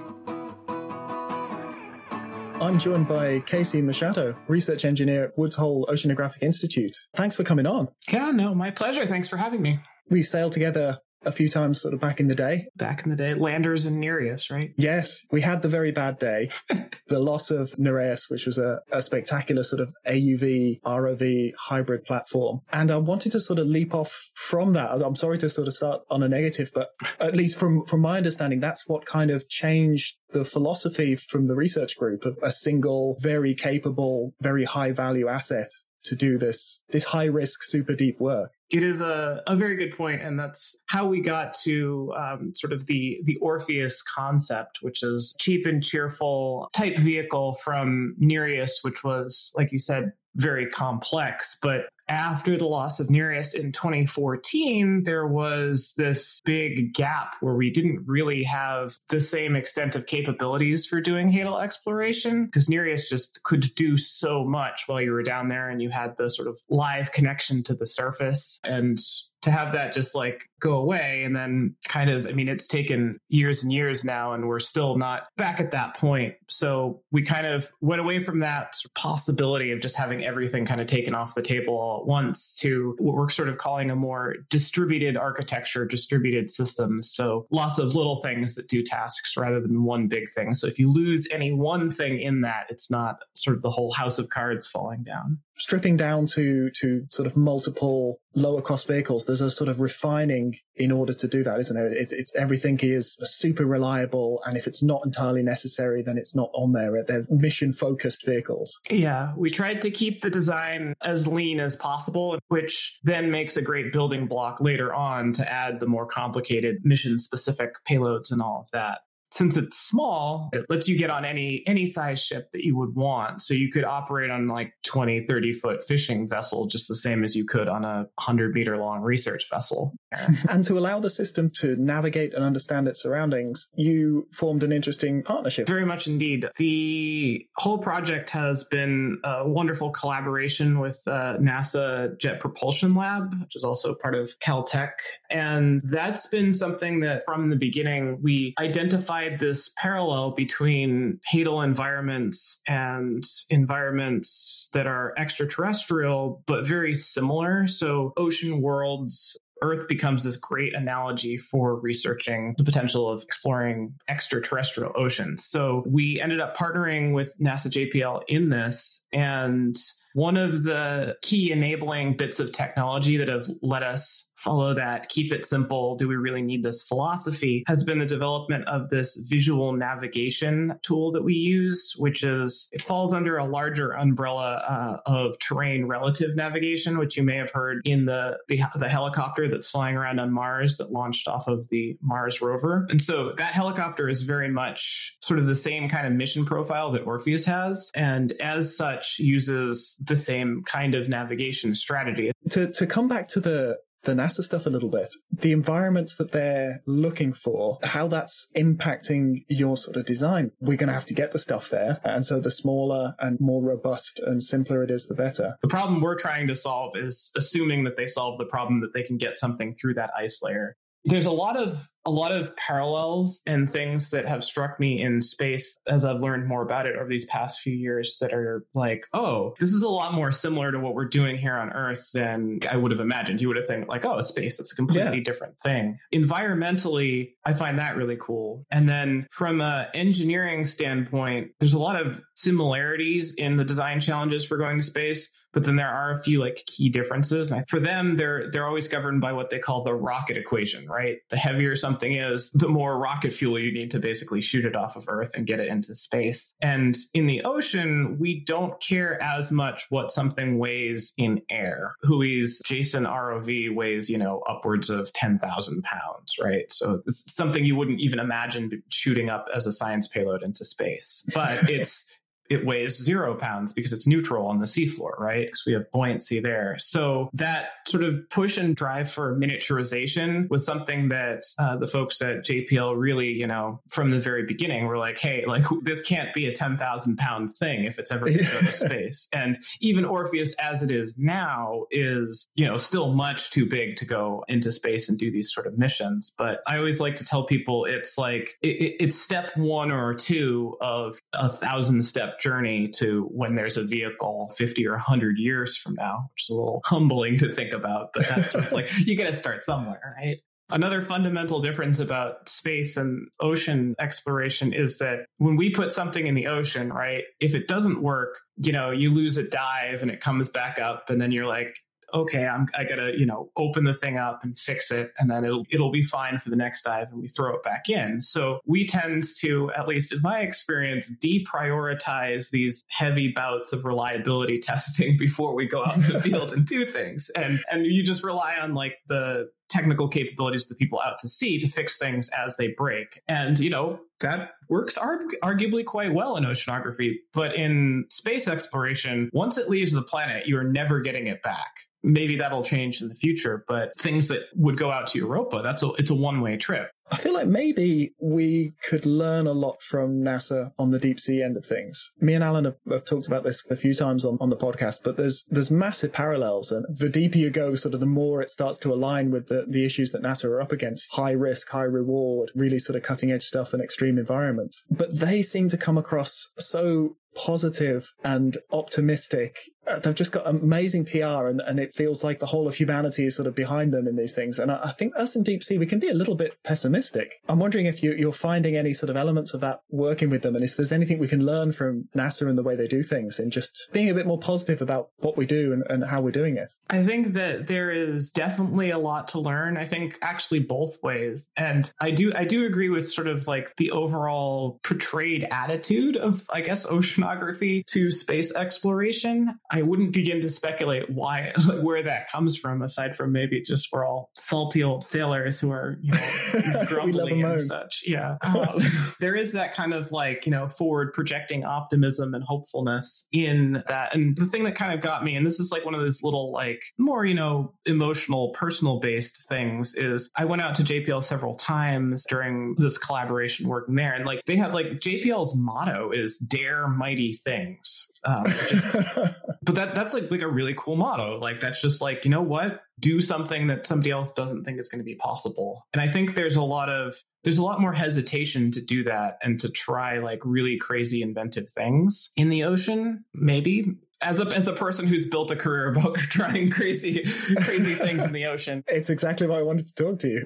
I'm 2.62 2.80
joined 2.80 3.08
by 3.08 3.41
Casey 3.41 3.82
Machado, 3.82 4.36
research 4.48 4.86
engineer 4.86 5.26
at 5.26 5.38
Woods 5.38 5.56
Hole 5.56 5.86
Oceanographic 5.88 6.41
Institute. 6.41 6.96
Thanks 7.15 7.36
for 7.36 7.44
coming 7.44 7.68
on. 7.68 7.89
Yeah, 8.10 8.32
no, 8.32 8.56
my 8.56 8.72
pleasure. 8.72 9.06
Thanks 9.06 9.28
for 9.28 9.38
having 9.38 9.62
me. 9.62 9.80
We 10.10 10.24
sailed 10.24 10.54
together 10.54 11.00
a 11.26 11.32
few 11.32 11.50
times 11.50 11.82
sort 11.82 11.94
of 11.94 12.00
back 12.00 12.20
in 12.20 12.28
the 12.28 12.36
day. 12.36 12.68
Back 12.76 13.04
in 13.04 13.10
the 13.10 13.16
day, 13.16 13.34
Landers 13.34 13.86
and 13.86 14.00
Nereus, 14.00 14.50
right? 14.50 14.72
Yes, 14.78 15.26
we 15.32 15.42
had 15.42 15.62
the 15.62 15.70
very 15.70 15.92
bad 15.92 16.20
day. 16.20 16.50
the 17.08 17.20
loss 17.20 17.52
of 17.52 17.78
Nereus, 17.78 18.30
which 18.30 18.46
was 18.46 18.58
a, 18.58 18.80
a 18.92 19.02
spectacular 19.02 19.64
sort 19.64 19.82
of 19.82 19.94
AUV, 20.08 20.82
ROV 20.82 21.54
hybrid 21.58 22.04
platform. 22.04 22.62
And 22.72 22.92
I 22.92 22.98
wanted 22.98 23.32
to 23.34 23.40
sort 23.40 23.60
of 23.60 23.68
leap 23.68 23.94
off 23.94 24.30
from 24.36 24.74
that. 24.74 24.92
I'm 25.02 25.16
sorry 25.16 25.38
to 25.40 25.50
sort 25.50 25.68
of 25.68 25.74
start 25.74 26.02
on 26.10 26.24
a 26.24 26.30
negative, 26.30 26.72
but 26.74 26.90
at 27.20 27.36
least 27.36 27.58
from, 27.58 27.86
from 27.86 28.02
my 28.02 28.18
understanding, 28.18 28.60
that's 28.60 28.88
what 28.88 29.06
kind 29.06 29.32
of 29.32 29.48
changed 29.50 30.16
the 30.32 30.46
philosophy 30.46 31.16
from 31.16 31.46
the 31.46 31.56
research 31.56 31.98
group 31.98 32.26
of 32.26 32.38
a 32.42 32.52
single, 32.52 33.18
very 33.22 33.56
capable, 33.56 34.34
very 34.42 34.64
high 34.64 34.92
value 34.92 35.28
asset 35.28 35.70
to 36.06 36.16
do 36.16 36.38
this, 36.38 36.82
this 36.90 37.04
high 37.04 37.26
risk, 37.26 37.64
super 37.64 37.94
deep 37.94 38.20
work. 38.20 38.52
It 38.71 38.84
is 38.84 39.01
a, 39.01 39.41
a 39.47 39.56
very 39.56 39.75
good 39.75 39.95
point, 39.95 40.21
and 40.21 40.39
that's 40.39 40.75
how 40.88 41.06
we 41.06 41.21
got 41.21 41.54
to 41.63 42.13
um, 42.17 42.51
sort 42.56 42.73
of 42.73 42.88
the 42.88 43.19
the 43.23 43.38
Orpheus 43.38 44.01
concept, 44.01 44.80
which 44.82 45.04
is 45.04 45.36
cheap 45.39 45.65
and 45.65 45.84
cheerful 45.84 46.69
type 46.73 46.97
vehicle 46.97 47.54
from 47.56 48.15
Nereus, 48.17 48.80
which 48.82 49.04
was, 49.04 49.51
like 49.56 49.71
you 49.71 49.80
said, 49.80 50.13
very 50.36 50.65
complex. 50.65 51.58
But 51.62 51.82
after 52.08 52.58
the 52.58 52.68
loss 52.68 53.00
of 53.00 53.10
Nereus 53.10 53.54
in 53.54 53.72
2014, 53.72 55.04
there 55.04 55.26
was 55.26 55.94
this 55.98 56.41
big 56.46 56.94
gap 56.94 57.36
where 57.41 57.56
we 57.56 57.72
didn't 57.72 58.04
really 58.06 58.44
have 58.44 58.98
the 59.10 59.22
same 59.22 59.56
extent 59.56 59.96
of 59.96 60.06
capabilities 60.06 60.86
for 60.86 61.02
doing 61.02 61.32
Hadal 61.32 61.62
exploration 61.62 62.46
because 62.46 62.70
Nereus 62.70 63.10
just 63.10 63.44
could 63.44 63.74
do 63.76 63.98
so 63.98 64.44
much 64.44 64.84
while 64.88 65.02
you 65.02 65.12
were 65.12 65.24
down 65.24 65.50
there 65.50 65.70
and 65.70 65.82
you 65.82 65.89
had 65.89 66.18
the 66.18 66.30
sort 66.30 66.48
of 66.48 66.60
live 66.70 67.12
connection 67.12 67.63
to 67.63 67.74
the 67.74 67.86
surface. 67.86 68.60
And 68.63 69.00
to 69.46 69.52
have 69.52 69.74
that 69.74 69.94
just 69.94 70.15
like 70.15 70.50
go 70.60 70.78
away 70.78 71.24
and 71.24 71.36
then 71.36 71.76
kind 71.88 72.10
of, 72.10 72.26
I 72.26 72.32
mean, 72.32 72.50
it's 72.50 72.68
taken 72.68 73.20
years 73.30 73.63
and 73.63 73.72
years 73.72 74.04
now 74.04 74.34
and 74.34 74.48
we're 74.48 74.60
still 74.60 74.98
not 74.98 75.28
back 75.38 75.60
at 75.60 75.72
that 75.72 75.96
point. 75.98 76.34
So 76.50 77.04
we 77.12 77.22
kind 77.22 77.46
of 77.46 77.72
went 77.80 78.02
away 78.02 78.20
from 78.20 78.39
that 78.39 78.74
possibility 78.96 79.72
of 79.72 79.82
just 79.82 79.96
having 79.96 80.26
everything 80.26 80.65
kind 80.65 80.82
of 80.82 80.88
taken 80.88 81.13
off 81.13 81.36
the 81.36 81.44
table 81.44 81.78
all 81.96 82.02
at 82.02 82.08
once 82.08 82.54
to 82.60 82.96
what 83.00 83.16
we're 83.16 83.30
sort 83.30 83.50
of 83.50 83.58
calling 83.58 83.92
a 83.92 83.96
more 83.96 84.36
distributed 84.50 85.18
architecture, 85.18 85.86
distributed 85.86 86.50
systems. 86.50 87.12
So 87.12 87.48
lots 87.52 87.80
of 87.80 87.96
little 87.96 88.18
things 88.18 88.56
that 88.56 88.68
do 88.68 88.84
tasks 88.84 89.36
rather 89.38 89.62
than 89.62 89.84
one 89.84 90.08
big 90.08 90.30
thing. 90.30 90.54
So 90.54 90.68
if 90.68 90.80
you 90.80 90.92
lose 90.92 91.28
any 91.32 91.54
one 91.54 91.92
thing 91.92 92.20
in 92.20 92.42
that, 92.42 92.68
it's 92.70 92.90
not 92.90 93.20
sort 93.34 93.56
of 93.56 93.62
the 93.62 93.70
whole 93.70 93.92
house 93.92 94.20
of 94.20 94.30
cards 94.30 94.68
falling 94.68 95.04
down 95.04 95.40
stripping 95.58 95.98
down 95.98 96.26
to 96.26 96.70
to 96.72 97.06
sort 97.12 97.26
of 97.26 97.38
multiple 97.38 98.20
lower 98.36 98.62
cost 98.62 98.88
vehicles 98.88 99.26
there's 99.26 99.41
a 99.41 99.50
sort 99.50 99.69
of 99.69 99.80
refining 99.80 100.58
in 100.76 100.91
order 100.91 101.13
to 101.13 101.28
do 101.28 101.43
that 101.43 101.60
isn't 101.60 101.78
it 101.78 101.93
it's, 101.93 102.13
it's 102.13 102.36
everything 102.36 102.78
is 102.82 103.17
super 103.24 103.65
reliable 103.65 104.41
and 104.45 104.58
if 104.58 104.67
it's 104.67 104.84
not 104.84 105.02
entirely 105.06 105.41
necessary 105.41 106.02
then 106.02 106.17
it's 106.17 106.36
not 106.36 106.50
on 106.54 106.74
there. 106.74 107.04
They're 107.04 107.26
mission 107.30 107.74
focused 107.74 108.26
vehicles. 108.26 108.80
Yeah 108.89 109.34
we 109.38 109.50
tried 109.50 109.82
to 109.82 109.91
keep 109.91 110.21
the 110.21 110.30
design 110.30 110.93
as 111.04 111.28
lean 111.28 111.60
as 111.60 111.76
possible 111.76 112.38
which 112.48 113.00
then 113.04 113.32
makes 113.32 113.58
a 113.58 113.62
great 113.62 113.93
building 113.93 114.28
block 114.28 114.60
later 114.60 114.93
on 114.93 115.34
to 115.34 115.52
add 115.52 115.80
the 115.80 115.88
more 115.88 116.06
complicated 116.06 116.78
mission 116.84 117.19
specific 117.19 117.76
payloads 117.89 118.32
and 118.32 118.41
all 118.41 118.62
of 118.65 118.71
that 118.71 119.00
since 119.36 119.58
it's 119.58 119.78
small, 119.78 120.50
it 120.54 120.65
lets 120.69 120.88
you 120.88 120.98
get 120.98 121.10
on 121.10 121.26
any 121.26 121.62
any 121.67 121.86
size 121.86 122.24
ship 122.24 122.50
that 122.54 122.63
you 122.63 122.78
would 122.78 122.95
want. 122.95 123.41
So 123.41 123.54
you 123.54 123.69
could 123.69 123.84
operate 123.84 124.32
on 124.32 124.48
like 124.48 124.74
20, 124.86 125.26
30 125.28 125.54
foot 125.54 125.84
fishing 125.86 126.28
vessel 126.28 126.67
just 126.67 126.88
the 126.88 126.95
same 126.95 127.24
as 127.24 127.36
you 127.36 127.45
could 127.45 127.67
on 127.67 127.84
a 127.84 128.08
100 128.15 128.54
meter 128.54 128.78
long 128.78 129.02
research 129.02 129.50
vessel. 129.50 129.93
and 130.50 130.63
to 130.63 130.78
allow 130.78 131.00
the 131.00 131.10
system 131.10 131.50
to 131.60 131.76
navigate 131.76 132.34
and 132.34 132.43
understand 132.43 132.88
its 132.88 133.02
surroundings, 133.02 133.67
you 133.76 134.28
formed 134.32 134.63
an 134.63 134.71
interesting 134.71 135.21
partnership. 135.21 135.67
Very 135.67 135.86
much 135.86 136.08
indeed. 136.08 136.48
The 136.56 137.45
whole 137.58 137.80
project 137.80 138.30
has 138.30 138.63
been 138.63 139.19
a 139.26 139.48
wonderful 139.48 139.89
collaboration 139.91 140.80
with 140.80 141.02
uh, 141.08 141.38
NASA 141.41 142.17
Jet 142.19 142.39
Propulsion 142.39 142.95
Lab, 142.95 143.34
which 143.41 143.56
is 143.56 143.65
also 143.65 143.95
part 143.95 144.15
of 144.15 144.39
Caltech. 144.39 144.91
And 145.30 145.82
that's 145.84 146.28
been 146.28 146.54
something 146.54 147.02
that 147.02 147.24
from 147.26 147.50
the 147.50 147.58
beginning 147.58 148.19
we 148.21 148.54
identified 148.60 149.25
this 149.30 149.70
parallel 149.78 150.32
between 150.32 151.20
hadal 151.32 151.64
environments 151.64 152.60
and 152.68 153.24
environments 153.50 154.70
that 154.74 154.88
are 154.88 155.14
extraterrestrial, 155.18 156.44
but 156.46 156.66
very 156.66 156.96
similar. 156.96 157.68
So 157.68 158.14
ocean 158.18 158.62
worlds 158.62 159.38
Earth 159.62 159.88
becomes 159.88 160.24
this 160.24 160.38
great 160.38 160.74
analogy 160.74 161.38
for 161.38 161.80
researching 161.80 162.56
the 162.58 162.64
potential 162.64 163.10
of 163.10 163.24
exploring 163.24 163.96
extraterrestrial 164.08 164.92
oceans. 164.96 165.46
So 165.46 165.84
we 165.88 166.20
ended 166.22 166.40
up 166.40 166.58
partnering 166.58 167.14
with 167.14 167.36
NASA 167.40 167.68
JPL 167.68 168.24
in 168.28 168.50
this. 168.50 169.02
And 169.14 169.78
one 170.14 170.38
of 170.38 170.64
the 170.64 171.16
key 171.22 171.52
enabling 171.52 172.18
bits 172.18 172.40
of 172.40 172.52
technology 172.52 173.18
that 173.18 173.28
have 173.28 173.48
let 173.62 173.84
us 173.84 174.25
follow 174.36 174.74
that, 174.74 175.10
keep 175.10 175.32
it 175.32 175.45
simple. 175.45 175.95
Do 175.95 176.08
we 176.08 176.15
really 176.15 176.41
need 176.41 176.63
this 176.63 176.84
philosophy? 176.84 177.63
Has 177.67 177.84
been 177.84 178.00
the 178.00 178.06
development 178.06 178.67
of 178.67 178.89
this 178.89 179.15
visual 179.15 179.74
navigation 179.74 180.78
tool 180.84 181.12
that 181.12 181.24
we 181.24 181.34
use, 181.34 181.93
which 181.98 182.24
is 182.24 182.69
it 182.71 182.82
falls 182.82 183.13
under 183.13 183.38
a 183.38 183.45
larger 183.45 183.91
umbrella 183.91 185.02
uh, 185.06 185.10
of 185.10 185.38
terrain 185.39 185.88
relative 185.88 186.36
navigation, 186.36 186.98
which 186.98 187.17
you 187.17 187.24
may 187.24 187.38
have 187.38 187.52
heard 187.52 187.82
in 187.86 188.06
the, 188.06 188.38
the 188.48 188.62
the 188.76 188.89
helicopter 188.89 189.48
that's 189.48 189.69
flying 189.69 189.95
around 189.95 190.19
on 190.19 190.32
Mars 190.32 190.78
that 190.78 190.91
launched 190.91 191.28
off 191.28 191.48
of 191.48 191.69
the 191.69 191.98
Mars 192.02 192.41
rover. 192.41 192.88
And 192.89 193.02
so 193.02 193.34
that 193.38 193.54
helicopter 193.54 194.10
is 194.10 194.21
very 194.24 194.50
much 194.50 195.17
sort 195.21 195.39
of 195.39 195.45
the 195.45 195.56
same 195.56 195.89
kind 195.89 196.08
of 196.08 196.13
mission 196.13 196.45
profile 196.45 196.91
that 196.91 197.04
Orpheus 197.04 197.45
has, 197.45 197.91
and 197.95 198.34
as 198.41 198.76
such 198.76 199.19
uses 199.19 199.95
the 200.02 200.17
same 200.17 200.63
kind 200.63 200.95
of 200.95 201.10
navigation 201.10 201.76
strategy. 201.76 202.32
To 202.52 202.71
to 202.71 202.86
come 202.86 203.08
back 203.08 203.28
to 203.30 203.39
the 203.39 203.78
the 204.06 204.13
NASA 204.13 204.44
stuff 204.44 204.65
a 204.65 204.70
little 204.70 204.89
bit. 204.89 205.13
The 205.32 205.52
environments 205.52 206.15
that 206.15 206.32
they're 206.32 206.82
looking 206.86 207.34
for, 207.34 207.80
how 207.84 208.08
that's 208.08 208.48
impacting 208.56 209.46
your 209.50 209.78
sort 209.78 209.98
of 209.98 210.06
design. 210.06 210.52
We're 210.60 210.78
going 210.78 210.88
to 210.88 210.94
have 210.94 211.06
to 211.08 211.13
get 211.13 211.32
the 211.32 211.39
stuff 211.39 211.70
there. 211.70 212.00
And 212.04 212.26
so 212.26 212.39
the 212.39 212.52
smaller 212.52 213.15
and 213.20 213.39
more 213.39 213.63
robust 213.63 214.20
and 214.20 214.41
simpler 214.41 214.84
it 214.84 214.91
is, 214.91 215.08
the 215.08 215.15
better. 215.15 215.56
The 215.62 215.68
problem 215.68 216.02
we're 216.02 216.18
trying 216.18 216.48
to 216.48 216.56
solve 216.56 216.96
is 216.96 217.32
assuming 217.36 217.84
that 217.84 217.98
they 217.98 218.08
solve 218.08 218.38
the 218.38 218.46
problem 218.46 218.82
that 218.82 218.94
they 218.94 219.04
can 219.04 219.18
get 219.18 219.36
something 219.36 219.76
through 219.76 219.96
that 219.96 220.12
ice 220.18 220.39
layer. 220.41 220.78
There's 221.06 221.26
a 221.26 221.32
lot 221.32 221.58
of 221.58 221.88
a 222.08 222.12
lot 222.12 222.32
of 222.32 222.56
parallels 222.56 223.41
and 223.48 223.68
things 223.72 224.12
that 224.12 224.28
have 224.28 224.44
struck 224.44 224.80
me 224.80 225.02
in 225.02 225.24
space 225.24 225.76
as 225.88 226.06
I've 226.06 226.22
learned 226.22 226.48
more 226.48 226.62
about 226.62 226.86
it 226.86 226.96
over 226.96 227.10
these 227.10 227.26
past 227.26 227.62
few 227.62 227.74
years 227.74 228.18
that 228.22 228.32
are 228.32 228.63
like, 228.76 229.08
oh, 229.12 229.56
this 229.60 229.74
is 229.74 229.82
a 229.82 229.89
lot 229.89 230.13
more 230.13 230.32
similar 230.32 230.72
to 230.72 230.80
what 230.80 230.94
we're 230.94 231.08
doing 231.08 231.36
here 231.36 231.56
on 231.56 231.72
Earth 231.72 232.12
than 232.13 232.60
I 232.70 232.78
would 232.78 232.91
have 232.91 233.00
imagined. 233.00 233.41
You 233.41 233.48
would 233.48 233.58
have 233.58 233.65
think 233.65 233.88
like, 233.88 234.06
oh, 234.06 234.22
space, 234.22 234.58
that's 234.58 234.72
a 234.72 234.76
completely 234.76 235.18
Yeah. 235.18 235.24
different 235.24 235.58
thing. 235.58 235.98
Environmentally, 236.13 237.34
I 237.44 237.54
find 237.54 237.80
that 237.80 237.96
really 237.98 238.18
cool. 238.20 238.65
And 238.70 238.88
then 238.88 239.26
from 239.32 239.62
a 239.62 239.88
engineering 239.96 240.68
standpoint, 240.68 241.52
there's 241.60 241.74
a 241.74 241.80
lot 241.80 242.00
of 242.00 242.22
similarities 242.36 243.34
in 243.34 243.58
the 243.58 243.65
design 243.65 244.00
challenges 244.00 244.46
for 244.46 244.58
going 244.58 244.78
to 244.78 244.84
space, 244.84 245.30
but 245.56 245.63
then 245.63 245.78
there 245.78 245.89
are 245.89 246.12
a 246.12 246.22
few 246.22 246.39
like 246.39 246.63
key 246.68 246.89
differences. 246.89 247.52
For 247.68 247.80
them, 247.80 248.18
they're 248.18 248.52
they're 248.52 248.68
always 248.68 248.88
governed 248.88 249.22
by 249.22 249.34
what 249.34 249.50
they 249.50 249.58
call 249.58 249.84
the 249.84 249.96
rocket 249.96 250.38
equation, 250.38 250.86
right? 250.88 251.18
The 251.30 251.38
heavier 251.38 251.76
something 251.78 252.18
is, 252.18 252.52
the 252.52 252.68
more 252.68 253.00
rocket 253.00 253.32
fuel 253.32 253.58
you 253.58 253.74
need 253.74 253.89
to 253.91 254.00
basically 254.00 254.41
shoot 254.41 254.65
it 254.65 254.76
off 254.76 254.98
of 254.98 255.06
Earth 255.08 255.32
and 255.36 255.48
get 255.48 255.62
it 255.62 255.70
into 255.70 255.96
space. 255.96 256.54
And 256.62 256.98
in 257.13 257.26
the 257.26 257.44
ocean, 257.44 258.18
we 258.20 258.44
don't 258.46 258.80
care 258.82 259.20
as 259.22 259.52
much 259.52 259.86
what 259.89 260.12
something 260.12 260.60
weighs 260.60 261.13
in 261.18 261.41
air. 261.50 261.96
WHOI's 262.04 262.62
Jason 262.65 263.06
ROV 263.06 263.74
weighs, 263.74 264.10
you 264.10 264.18
know, 264.18 264.44
upwards 264.50 264.89
of 264.89 265.13
10,000 265.13 265.84
pounds, 265.84 266.36
right? 266.41 266.70
So 266.70 267.02
it's 267.08 267.34
something 267.34 267.63
you 267.63 267.78
wouldn't 267.78 268.02
even 268.02 268.20
imagine 268.20 268.84
shooting 268.89 269.30
up 269.30 269.48
as 269.54 269.65
a 269.65 269.72
science 269.72 270.10
payload 270.10 270.44
into 270.44 270.65
space. 270.65 271.26
But 271.34 271.70
it's 271.70 272.06
it 272.50 272.66
weighs 272.66 273.02
zero 273.02 273.36
pounds 273.36 273.74
because 273.74 273.94
it's 273.94 274.08
neutral 274.08 274.48
on 274.48 274.60
the 274.60 274.66
seafloor, 274.66 275.18
right? 275.20 275.48
Because 275.48 275.64
we 275.66 275.74
have 275.74 275.92
buoyancy 275.92 276.40
there. 276.40 276.76
So 276.80 277.30
that 277.34 277.70
sort 277.88 278.04
of 278.04 278.30
push 278.30 278.58
and 278.58 278.76
drive 278.76 279.10
for 279.10 279.36
miniaturization 279.36 280.50
was 280.50 280.66
something 280.66 281.10
that 281.10 281.44
uh, 281.58 281.78
the 281.78 281.88
folks 281.88 282.22
at 282.22 282.46
JPL 282.46 282.98
really, 282.98 283.30
you 283.30 283.48
know, 283.48 283.82
from 283.90 284.12
the 284.12 284.20
very 284.20 284.44
beginning 284.46 284.86
were 284.86 284.98
like, 284.98 285.18
hey, 285.18 285.44
like 285.48 285.64
this 285.82 286.02
can't 286.02 286.34
be 286.34 286.48
a 286.48 286.54
10,000 286.54 287.18
pound 287.18 287.56
thing 287.56 287.86
if 287.86 288.00
it's 288.00 288.12
ever 288.12 288.26
going 288.26 288.40
to 288.40 288.44
go 288.44 288.60
to 288.60 288.72
space. 288.72 289.28
And 289.34 289.58
even 289.82 290.06
Orpheus 290.06 290.54
as 290.56 290.84
it 290.84 290.92
is 290.92 291.16
now 291.18 291.86
is, 291.92 292.48
you 292.56 292.66
know, 292.66 292.78
still 292.78 293.14
much 293.14 293.52
too 293.52 293.66
big 293.68 293.98
to 293.98 294.06
go 294.06 294.44
into 294.48 294.72
space 294.72 295.10
and 295.10 295.18
do 295.18 295.32
these 295.32 295.52
sort 295.54 295.68
of 295.68 295.78
missions. 295.78 296.34
But 296.38 296.62
I 296.68 296.78
always 296.78 297.00
like 297.00 297.16
to 297.18 297.26
tell 297.26 297.46
people 297.46 297.86
it's 297.86 298.18
like, 298.18 298.56
it, 298.62 298.96
it's 299.00 299.20
step 299.20 299.56
one 299.58 299.92
or 299.92 300.14
two 300.14 300.78
of 300.82 301.20
a 301.34 301.50
thousand 301.50 302.04
step 302.04 302.35
journey 302.39 302.89
to 302.98 303.28
when 303.32 303.56
there's 303.56 303.78
a 303.78 303.84
vehicle 303.84 304.52
50 304.58 304.88
or 304.88 304.91
100 304.91 305.38
years 305.38 305.78
from 305.78 305.95
now, 305.95 306.30
which 306.34 306.43
is 306.43 306.50
a 306.50 306.56
little 306.56 306.82
humbling 306.86 307.38
to 307.39 307.50
think 307.50 307.74
about, 307.74 308.10
but 308.13 308.28
that's 308.28 308.52
sort 308.52 308.65
of 308.65 308.71
like, 308.71 308.89
you 309.06 309.17
got 309.17 309.28
to 309.28 309.38
start 309.38 309.63
somewhere, 309.63 310.15
right? 310.17 310.41
Another 310.71 311.02
fundamental 311.04 311.62
difference 311.62 312.00
about 312.00 312.50
space 312.50 312.98
and 312.98 313.28
ocean 313.39 313.95
exploration 314.00 314.74
is 314.74 314.98
that 314.98 315.28
when 315.38 315.58
we 315.58 315.69
put 315.69 315.91
something 315.91 316.26
in 316.26 316.34
the 316.34 316.48
ocean, 316.48 316.91
right, 316.91 317.24
if 317.39 317.54
it 317.54 317.67
doesn't 317.67 318.02
work, 318.02 318.39
you 318.58 318.71
know, 318.71 318.89
you 318.89 319.12
lose 319.12 319.38
a 319.38 319.48
dive 319.48 320.02
and 320.02 320.10
it 320.10 320.21
comes 320.21 320.50
back 320.50 320.80
up 320.80 321.12
and 321.12 321.21
then 321.21 321.32
you're 321.32 321.45
like, 321.45 321.76
okay, 322.15 322.47
I'm, 322.47 322.67
I 322.75 322.86
gotta, 322.86 323.13
you 323.17 323.25
know, 323.25 323.51
open 323.58 323.84
the 323.84 323.93
thing 323.93 324.17
up 324.17 324.39
and 324.43 324.58
fix 324.58 324.89
it, 324.89 325.13
and 325.19 325.30
then 325.30 325.43
it'll 325.43 325.65
it'll 325.69 325.91
be 325.91 326.04
fine 326.04 326.39
for 326.39 326.49
the 326.49 326.56
next 326.56 326.84
dive, 326.84 327.10
and 327.12 327.21
we 327.21 327.28
throw 327.28 327.54
it 327.56 327.63
back 327.63 327.89
in. 327.89 328.21
So 328.21 328.60
we 328.65 328.88
tend 328.88 329.25
to, 329.39 329.71
at 329.78 329.88
least 329.88 330.13
in 330.13 330.21
my 330.21 330.39
experience, 330.39 331.12
deprioritize 331.23 332.49
these 332.49 332.84
heavy 332.88 333.32
bouts 333.32 333.73
of 333.73 333.86
reliability 333.86 334.60
testing 334.63 335.17
before 335.17 335.54
we 335.54 335.67
go 335.67 335.84
out 335.86 335.95
in 335.97 336.01
the 336.04 336.21
field 336.21 336.54
and 336.54 336.65
do 336.65 336.86
things, 336.86 337.30
and 337.36 337.60
and 337.69 337.86
you 337.86 338.04
just 338.04 338.23
rely 338.23 338.56
on 338.62 338.73
like 338.73 338.97
the 339.08 339.49
technical 339.69 340.08
capabilities 340.08 340.63
of 340.63 340.69
the 340.69 340.75
people 340.75 340.99
out 341.06 341.17
to 341.19 341.28
sea 341.28 341.60
to 341.60 341.67
fix 341.67 341.97
things 341.97 342.30
as 342.30 342.56
they 342.58 342.69
break. 342.78 343.21
And, 343.28 343.60
you 343.60 343.69
know, 343.69 343.99
that 344.19 344.51
works 344.69 344.97
arg- 344.97 345.36
arguably 345.43 345.86
quite 345.86 346.13
well 346.13 346.38
in 346.38 346.43
oceanography. 346.43 347.15
But 347.34 347.56
in 347.56 348.06
space 348.10 348.47
exploration, 348.47 349.30
once 349.34 349.58
it 349.58 349.69
leaves 349.69 349.91
the 349.91 350.01
planet, 350.01 350.47
you're 350.47 350.63
never 350.63 350.99
getting 350.99 351.28
it 351.28 351.41
back 351.41 351.71
maybe 352.06 352.38
that'll 352.38 352.63
change 352.63 353.01
in 353.01 353.10
the 353.10 353.15
future. 353.15 353.65
But 353.67 353.97
things 353.97 354.28
that 354.30 354.43
would 354.56 354.78
go 354.78 354.91
out 354.91 355.08
to 355.08 355.17
Europa, 355.17 355.62
that's 355.63 355.84
a, 355.84 355.91
it's 355.93 356.12
a 356.12 356.15
one 356.15 356.39
way 356.39 356.56
trip. 356.56 356.91
I 357.12 357.18
feel 357.18 357.34
like 357.34 357.48
maybe 357.48 358.13
we 358.20 358.74
could 358.84 359.06
learn 359.06 359.46
a 359.46 359.54
lot 359.54 359.82
from 359.82 360.22
NASA 360.22 360.72
on 360.80 360.91
the 360.91 361.00
deep 361.00 361.20
sea 361.20 361.41
end 361.41 361.56
of 361.56 361.65
things. 361.65 362.12
Me 362.20 362.34
and 362.34 362.44
Alan 362.44 362.65
have, 362.65 362.78
have, 362.89 363.06
talked 363.06 363.28
about 363.28 363.44
this 363.44 363.63
a 363.70 363.76
few 363.76 363.94
times 363.94 364.26
on, 364.26 364.38
on 364.41 364.50
the 364.50 364.58
podcast, 364.58 365.02
but 365.04 365.15
there's 365.15 365.44
there's 365.50 365.70
massive 365.70 366.12
parallels, 366.12 366.72
and 366.72 366.86
the 366.89 367.10
deeper 367.10 367.38
you 367.38 367.50
go, 367.50 367.76
sort 367.76 367.94
of 367.94 368.00
the 368.00 368.06
more 368.06 368.41
it 368.41 368.50
starts 368.50 368.78
to 368.80 368.94
align 368.94 369.30
with 369.30 369.48
the, 369.48 369.65
the 369.68 369.86
issues 369.86 370.12
that 370.12 370.24
NASA 370.24 370.46
are 370.46 370.62
up 370.62 370.72
against: 370.72 371.13
high 371.13 371.32
risk, 371.32 371.70
high 371.70 371.84
reward, 371.84 372.52
really 372.56 372.80
sort 372.80 372.96
of 372.96 373.04
cutting 373.04 373.32
edge 373.32 373.44
stuff 373.44 373.74
in 373.74 373.82
extreme 373.82 374.18
environments. 374.18 374.84
But 374.89 375.20
they 375.20 375.44
seem 375.44 375.70
to 375.70 375.78
come 375.78 375.98
across 375.98 376.48
so 376.58 377.18
positive 377.36 378.13
and 378.24 378.58
optimistic. 378.72 379.58
They've 380.04 380.15
just 380.15 380.32
got 380.32 380.48
amazing 380.48 381.06
PR 381.06 381.48
and, 381.48 381.62
and 381.62 381.80
it 381.80 381.93
feels 381.93 382.24
like 382.24 382.39
the 382.39 382.45
whole 382.48 382.67
of 382.67 382.76
humanity 382.76 383.26
is 383.26 383.36
sort 383.36 383.48
of 383.48 383.56
behind 383.56 383.93
them 383.93 384.08
in 384.08 384.15
these 384.15 384.34
things. 384.34 384.60
And 384.60 384.71
I, 384.71 384.82
I 384.86 384.91
think 384.91 385.17
us 385.17 385.36
in 385.36 385.43
Deep 385.43 385.63
Sea, 385.63 385.78
we 385.78 385.86
can 385.86 386.00
be 386.00 386.10
a 386.10 386.13
little 386.13 386.36
bit 386.36 386.62
pessimistic. 386.63 387.41
I'm 387.48 387.60
wondering 387.60 387.86
if 387.86 388.04
you, 388.04 388.13
you're 388.13 388.34
finding 388.34 388.76
any 388.76 388.93
sort 388.93 389.10
of 389.10 389.17
elements 389.17 389.54
of 389.54 389.62
that 389.62 389.82
working 389.89 390.30
with 390.30 390.41
them 390.41 390.56
and 390.56 390.63
if 390.63 390.76
there's 390.76 390.91
anything 390.91 391.19
we 391.19 391.28
can 391.28 391.45
learn 391.45 391.71
from 391.71 392.10
NASA 392.15 392.48
and 392.48 392.58
the 392.58 392.63
way 392.63 392.76
they 392.76 392.88
do 392.88 393.04
things 393.04 393.39
and 393.39 393.52
just 393.52 393.89
being 393.93 394.10
a 394.10 394.13
bit 394.13 394.26
more 394.26 394.39
positive 394.39 394.82
about 394.82 395.10
what 395.17 395.38
we 395.38 395.45
do 395.45 395.74
and, 395.74 395.84
and 395.89 396.06
how 396.06 396.21
we're 396.21 396.32
doing 396.32 396.58
it. 396.58 396.74
I 396.89 397.04
think 397.04 397.34
that 397.34 397.67
there 397.67 397.91
is 397.91 398.32
definitely 398.32 398.89
a 398.89 398.98
lot 398.98 399.30
to 399.30 399.39
learn. 399.39 399.78
I 399.78 399.86
think 399.86 400.17
actually 400.21 400.60
both 400.60 401.02
ways. 401.04 401.50
And 401.56 401.91
I 402.00 402.12
do, 402.12 402.34
I 402.36 402.45
do 402.45 402.65
agree 402.65 402.89
with 402.89 403.12
sort 403.12 403.28
of 403.28 403.48
like 403.48 403.76
the 403.78 403.91
overall 403.91 404.80
portrayed 404.84 405.48
attitude 405.50 406.17
of, 406.17 406.50
I 406.52 406.62
guess, 406.62 406.86
oceanography 406.86 407.86
to 407.88 408.12
space 408.12 408.54
exploration. 408.54 409.60
I 409.76 409.82
wouldn't 409.82 410.14
begin 410.14 410.40
to 410.40 410.48
speculate 410.48 411.10
why, 411.10 411.52
like, 411.68 411.82
where 411.82 412.02
that 412.02 412.32
comes 412.32 412.56
from, 412.56 412.82
aside 412.82 413.14
from 413.14 413.34
maybe 413.34 413.62
just 413.62 413.90
we're 413.92 414.08
all 414.08 414.32
salty 414.38 414.82
old 414.82 415.06
sailors 415.06 415.60
who 415.60 415.70
are, 415.70 415.98
you 416.02 416.14
know, 416.14 416.86
grumbling 416.88 417.44
and 417.44 417.60
such. 417.60 418.04
Yeah. 418.06 418.38
Um, 418.56 418.80
there 419.20 419.36
is 419.36 419.52
that 419.52 419.74
kind 419.74 419.94
of 419.94 420.14
like, 420.14 420.46
you 420.46 420.52
know, 420.52 420.70
forward 420.70 421.14
projecting 421.14 421.66
optimism 421.66 422.34
and 422.34 422.44
hopefulness 422.44 423.28
in 423.34 423.84
that. 423.88 424.16
And 424.16 424.38
the 424.38 424.46
thing 424.46 424.64
that 424.64 424.76
kind 424.76 424.94
of 424.94 425.02
got 425.02 425.26
me, 425.26 425.36
and 425.36 425.46
this 425.46 425.60
is 425.60 425.72
like 425.74 425.84
one 425.84 425.94
of 425.94 426.00
those 426.00 426.24
little, 426.24 426.54
like, 426.54 426.82
more, 426.98 427.26
you 427.26 427.34
know, 427.34 427.74
emotional, 427.86 428.52
personal 428.52 429.00
based 429.00 429.48
things, 429.50 429.94
is 429.96 430.32
I 430.38 430.46
went 430.46 430.62
out 430.62 430.76
to 430.76 430.84
JPL 430.84 431.24
several 431.24 431.56
times 431.56 432.24
during 432.30 432.76
this 432.78 432.98
collaboration 432.98 433.68
working 433.68 433.96
there. 433.96 434.14
And 434.14 434.26
like, 434.26 434.46
they 434.46 434.56
have 434.56 434.74
like 434.74 435.00
JPL's 435.02 435.54
motto 435.58 436.12
is 436.12 436.38
dare, 436.38 436.88
mighty 436.88 437.34
things. 437.34 438.08
Um, 438.26 438.46
just, 438.68 438.94
but 439.64 439.76
that 439.76 439.96
that's 439.96 440.14
like 440.14 440.32
like 440.32 440.42
a 440.42 440.48
really 440.48 440.74
cool 440.78 440.96
motto. 440.96 441.40
Like 441.40 441.60
that's 441.60 441.82
just 441.82 442.02
like 442.02 442.26
you 442.26 442.32
know 442.32 442.42
what, 442.42 442.82
do 443.00 443.22
something 443.22 443.68
that 443.68 443.88
somebody 443.88 444.12
else 444.12 444.34
doesn't 444.34 444.64
think 444.64 444.80
is 444.80 444.90
going 444.90 445.00
to 445.00 445.06
be 445.06 445.16
possible. 445.16 445.86
And 445.94 446.02
I 446.02 446.12
think 446.12 446.36
there's 446.36 446.56
a 446.56 446.64
lot 446.64 446.90
of 446.90 447.16
there's 447.44 447.58
a 447.58 447.64
lot 447.64 447.80
more 447.80 447.94
hesitation 447.94 448.72
to 448.72 448.82
do 448.82 449.04
that 449.04 449.38
and 449.44 449.60
to 449.62 449.70
try 449.70 450.18
like 450.20 450.40
really 450.44 450.78
crazy 450.78 451.22
inventive 451.22 451.70
things 451.70 452.32
in 452.36 452.50
the 452.50 452.64
ocean. 452.64 453.26
Maybe 453.34 453.96
as 454.22 454.40
a 454.40 454.46
as 454.46 454.68
a 454.68 454.74
person 454.74 455.06
who's 455.06 455.28
built 455.28 455.52
a 455.52 455.56
career 455.56 455.90
about 455.90 456.16
trying 456.18 456.70
crazy 456.70 457.24
crazy 457.58 457.96
things 457.96 458.24
in 458.24 458.32
the 458.32 458.46
ocean. 458.46 458.84
It's 458.96 459.10
exactly 459.10 459.46
why 459.48 459.60
I 459.60 459.62
wanted 459.62 459.88
to 459.88 459.96
talk 459.96 460.20
to 460.20 460.30
you. 460.30 460.46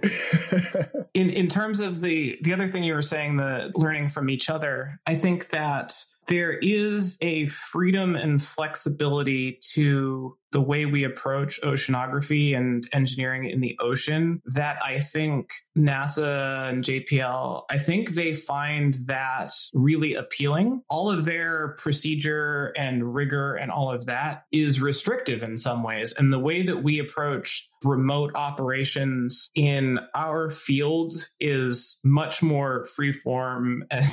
in 1.14 1.30
in 1.30 1.48
terms 1.48 1.80
of 1.80 2.02
the 2.02 2.38
the 2.42 2.54
other 2.54 2.68
thing 2.68 2.84
you 2.84 2.94
were 2.94 3.02
saying, 3.02 3.38
the 3.38 3.72
learning 3.76 4.10
from 4.10 4.30
each 4.30 4.50
other, 4.50 5.00
I 5.06 5.16
think 5.16 5.50
that 5.50 6.04
there 6.30 6.54
is 6.54 7.18
a 7.22 7.48
freedom 7.48 8.16
and 8.16 8.42
flexibility 8.42 9.60
to 9.74 10.38
the 10.52 10.62
way 10.62 10.86
we 10.86 11.04
approach 11.04 11.60
oceanography 11.62 12.56
and 12.56 12.88
engineering 12.94 13.50
in 13.50 13.62
the 13.62 13.78
ocean 13.80 14.42
that 14.46 14.78
I 14.84 15.00
think 15.00 15.52
NASA 15.78 16.70
and 16.70 16.84
JPL, 16.84 17.64
I 17.70 17.78
think 17.78 18.12
they 18.12 18.34
find 18.34 18.96
that 19.06 19.52
really 19.74 20.16
appealing. 20.16 20.82
All 20.90 21.10
of 21.10 21.26
their 21.26 21.76
procedure 21.78 22.74
and 22.78 23.14
rigor 23.14 23.56
and 23.56 23.72
all 23.72 23.92
of 23.92 24.06
that 24.08 24.44
is 24.52 24.82
restrictive 24.82 25.44
in 25.44 25.58
some 25.58 25.84
ways. 25.84 26.14
And 26.14 26.34
the 26.34 26.40
way 26.40 26.64
that 26.64 26.84
we 26.84 27.00
approach 27.00 27.70
remote 27.84 28.36
operations 28.36 29.52
in 29.56 30.00
our 30.14 30.50
field 30.50 31.14
is 31.40 31.98
much 32.04 32.42
more 32.42 32.86
freeform 32.98 33.80
and 33.92 34.06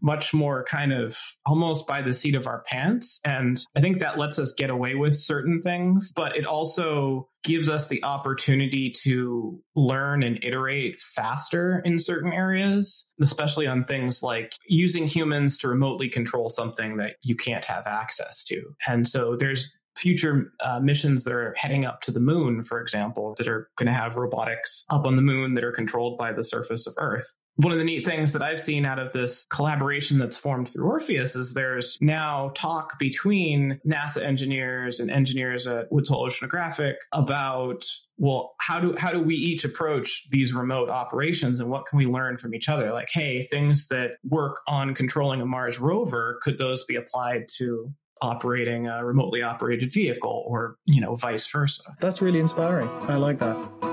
much 0.00 0.34
more 0.34 0.64
kind 0.64 0.92
of 0.92 1.16
almost 1.46 1.86
by 1.86 2.02
the 2.02 2.14
seat 2.14 2.34
of 2.34 2.46
our 2.46 2.64
pants. 2.66 3.20
And 3.24 3.62
I 3.76 3.80
think 3.80 4.00
that 4.00 4.18
lets 4.18 4.38
us 4.38 4.52
get 4.52 4.70
away 4.70 4.94
with 4.94 5.14
certain 5.14 5.57
things, 5.60 6.12
but 6.14 6.36
it 6.36 6.44
also 6.44 7.28
gives 7.44 7.68
us 7.68 7.88
the 7.88 8.02
opportunity 8.04 8.90
to 8.90 9.60
learn 9.74 10.22
and 10.22 10.42
iterate 10.42 10.98
faster 10.98 11.80
in 11.84 11.98
certain 11.98 12.32
areas, 12.32 13.10
especially 13.20 13.66
on 13.66 13.84
things 13.84 14.22
like 14.22 14.52
using 14.66 15.06
humans 15.06 15.58
to 15.58 15.68
remotely 15.68 16.08
control 16.08 16.50
something 16.50 16.96
that 16.96 17.16
you 17.22 17.36
can't 17.36 17.64
have 17.64 17.86
access 17.86 18.44
to. 18.44 18.62
And 18.86 19.06
so 19.06 19.36
there's 19.36 19.74
future 19.96 20.52
uh, 20.60 20.78
missions 20.80 21.24
that 21.24 21.32
are 21.32 21.54
heading 21.58 21.84
up 21.84 22.00
to 22.02 22.12
the 22.12 22.20
moon, 22.20 22.62
for 22.62 22.80
example, 22.80 23.34
that 23.38 23.48
are 23.48 23.68
going 23.76 23.86
to 23.86 23.92
have 23.92 24.16
robotics 24.16 24.84
up 24.90 25.04
on 25.04 25.16
the 25.16 25.22
moon 25.22 25.54
that 25.54 25.64
are 25.64 25.72
controlled 25.72 26.16
by 26.16 26.32
the 26.32 26.44
surface 26.44 26.86
of 26.86 26.94
Earth 26.98 27.36
one 27.58 27.72
of 27.72 27.78
the 27.78 27.84
neat 27.84 28.06
things 28.06 28.32
that 28.34 28.42
I've 28.42 28.60
seen 28.60 28.86
out 28.86 29.00
of 29.00 29.12
this 29.12 29.44
collaboration 29.50 30.18
that's 30.18 30.38
formed 30.38 30.70
through 30.70 30.86
Orpheus 30.86 31.34
is 31.34 31.54
there's 31.54 31.98
now 32.00 32.52
talk 32.54 33.00
between 33.00 33.80
NASA 33.84 34.22
engineers 34.22 35.00
and 35.00 35.10
engineers 35.10 35.66
at 35.66 35.90
Woods 35.90 36.08
Hole 36.08 36.24
Oceanographic 36.28 36.94
about 37.12 37.84
well 38.16 38.54
how 38.60 38.78
do 38.78 38.94
how 38.96 39.10
do 39.10 39.20
we 39.20 39.34
each 39.34 39.64
approach 39.64 40.28
these 40.30 40.54
remote 40.54 40.88
operations 40.88 41.58
and 41.58 41.68
what 41.68 41.86
can 41.86 41.98
we 41.98 42.06
learn 42.06 42.36
from 42.36 42.54
each 42.54 42.68
other? 42.68 42.92
Like 42.92 43.08
hey 43.10 43.42
things 43.42 43.88
that 43.88 44.12
work 44.22 44.60
on 44.68 44.94
controlling 44.94 45.40
a 45.40 45.46
Mars 45.46 45.80
rover 45.80 46.38
could 46.42 46.58
those 46.58 46.84
be 46.84 46.94
applied 46.94 47.46
to 47.56 47.92
operating 48.22 48.86
a 48.86 49.04
remotely 49.04 49.42
operated 49.42 49.92
vehicle 49.92 50.44
or 50.46 50.76
you 50.86 51.00
know 51.00 51.16
vice 51.16 51.48
versa? 51.48 51.82
That's 52.00 52.22
really 52.22 52.38
inspiring. 52.38 52.88
I 53.08 53.16
like 53.16 53.40
that 53.40 53.48
that 53.48 53.87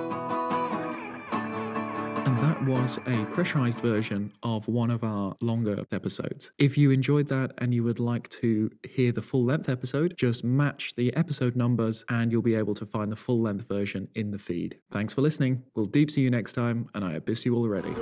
was 2.65 2.97
a 3.05 3.25
pressurized 3.25 3.81
version 3.81 4.31
of 4.43 4.67
one 4.67 4.89
of 4.89 5.03
our 5.03 5.35
longer 5.41 5.83
episodes. 5.91 6.51
If 6.57 6.77
you 6.77 6.91
enjoyed 6.91 7.27
that 7.29 7.51
and 7.59 7.73
you 7.73 7.83
would 7.83 7.99
like 7.99 8.27
to 8.29 8.71
hear 8.87 9.11
the 9.11 9.21
full 9.21 9.45
length 9.45 9.69
episode, 9.69 10.15
just 10.17 10.43
match 10.43 10.95
the 10.95 11.15
episode 11.15 11.55
numbers 11.55 12.03
and 12.09 12.31
you'll 12.31 12.41
be 12.41 12.55
able 12.55 12.73
to 12.75 12.85
find 12.85 13.11
the 13.11 13.15
full 13.15 13.41
length 13.41 13.67
version 13.67 14.07
in 14.15 14.31
the 14.31 14.39
feed. 14.39 14.79
Thanks 14.91 15.13
for 15.13 15.21
listening. 15.21 15.63
We'll 15.75 15.85
deep 15.85 16.09
see 16.09 16.21
you 16.21 16.29
next 16.29 16.53
time, 16.53 16.87
and 16.93 17.05
I 17.05 17.13
abyss 17.13 17.45
you 17.45 17.55
already. 17.55 17.93